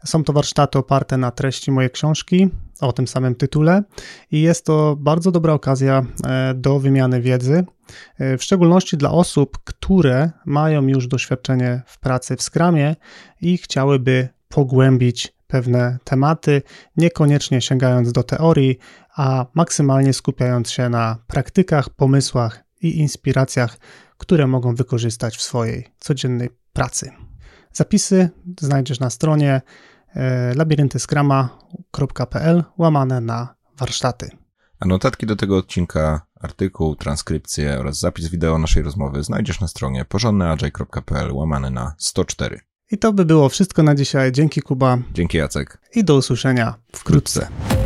Są 0.05 0.23
to 0.23 0.33
warsztaty 0.33 0.79
oparte 0.79 1.17
na 1.17 1.31
treści 1.31 1.71
mojej 1.71 1.91
książki 1.91 2.49
o 2.81 2.93
tym 2.93 3.07
samym 3.07 3.35
tytule 3.35 3.83
i 4.31 4.41
jest 4.41 4.65
to 4.65 4.95
bardzo 4.99 5.31
dobra 5.31 5.53
okazja 5.53 6.05
e, 6.25 6.53
do 6.53 6.79
wymiany 6.79 7.21
wiedzy, 7.21 7.65
e, 8.17 8.37
w 8.37 8.43
szczególności 8.43 8.97
dla 8.97 9.11
osób, 9.11 9.57
które 9.63 10.31
mają 10.45 10.87
już 10.87 11.07
doświadczenie 11.07 11.81
w 11.85 11.99
pracy 11.99 12.35
w 12.35 12.41
Scrumie 12.41 12.95
i 13.41 13.57
chciałyby 13.57 14.29
pogłębić 14.47 15.33
pewne 15.47 15.97
tematy, 16.03 16.61
niekoniecznie 16.97 17.61
sięgając 17.61 18.11
do 18.11 18.23
teorii, 18.23 18.77
a 19.15 19.45
maksymalnie 19.53 20.13
skupiając 20.13 20.71
się 20.71 20.89
na 20.89 21.17
praktykach, 21.27 21.89
pomysłach 21.89 22.63
i 22.81 22.99
inspiracjach, 22.99 23.77
które 24.17 24.47
mogą 24.47 24.75
wykorzystać 24.75 25.37
w 25.37 25.41
swojej 25.41 25.87
codziennej 25.99 26.49
pracy. 26.73 27.11
Zapisy 27.73 28.29
znajdziesz 28.61 28.99
na 28.99 29.09
stronie 29.09 29.61
labiryntyskrama.pl 30.55 32.63
łamane 32.77 33.21
na 33.21 33.55
warsztaty. 33.77 34.29
A 34.79 34.85
notatki 34.85 35.25
do 35.25 35.35
tego 35.35 35.57
odcinka, 35.57 36.21
artykuł, 36.41 36.95
transkrypcję 36.95 37.79
oraz 37.79 37.99
zapis 37.99 38.27
wideo 38.27 38.57
naszej 38.57 38.83
rozmowy 38.83 39.23
znajdziesz 39.23 39.61
na 39.61 39.67
stronie 39.67 40.05
porządnyagile.pl 40.05 41.31
łamane 41.31 41.69
na 41.69 41.93
104. 41.97 42.59
I 42.91 42.97
to 42.97 43.13
by 43.13 43.25
było 43.25 43.49
wszystko 43.49 43.83
na 43.83 43.95
dzisiaj. 43.95 44.31
Dzięki 44.31 44.61
Kuba. 44.61 44.97
Dzięki 45.13 45.37
Jacek. 45.37 45.81
I 45.95 46.03
do 46.03 46.15
usłyszenia 46.15 46.75
wkrótce. 46.93 47.41
wkrótce. 47.41 47.78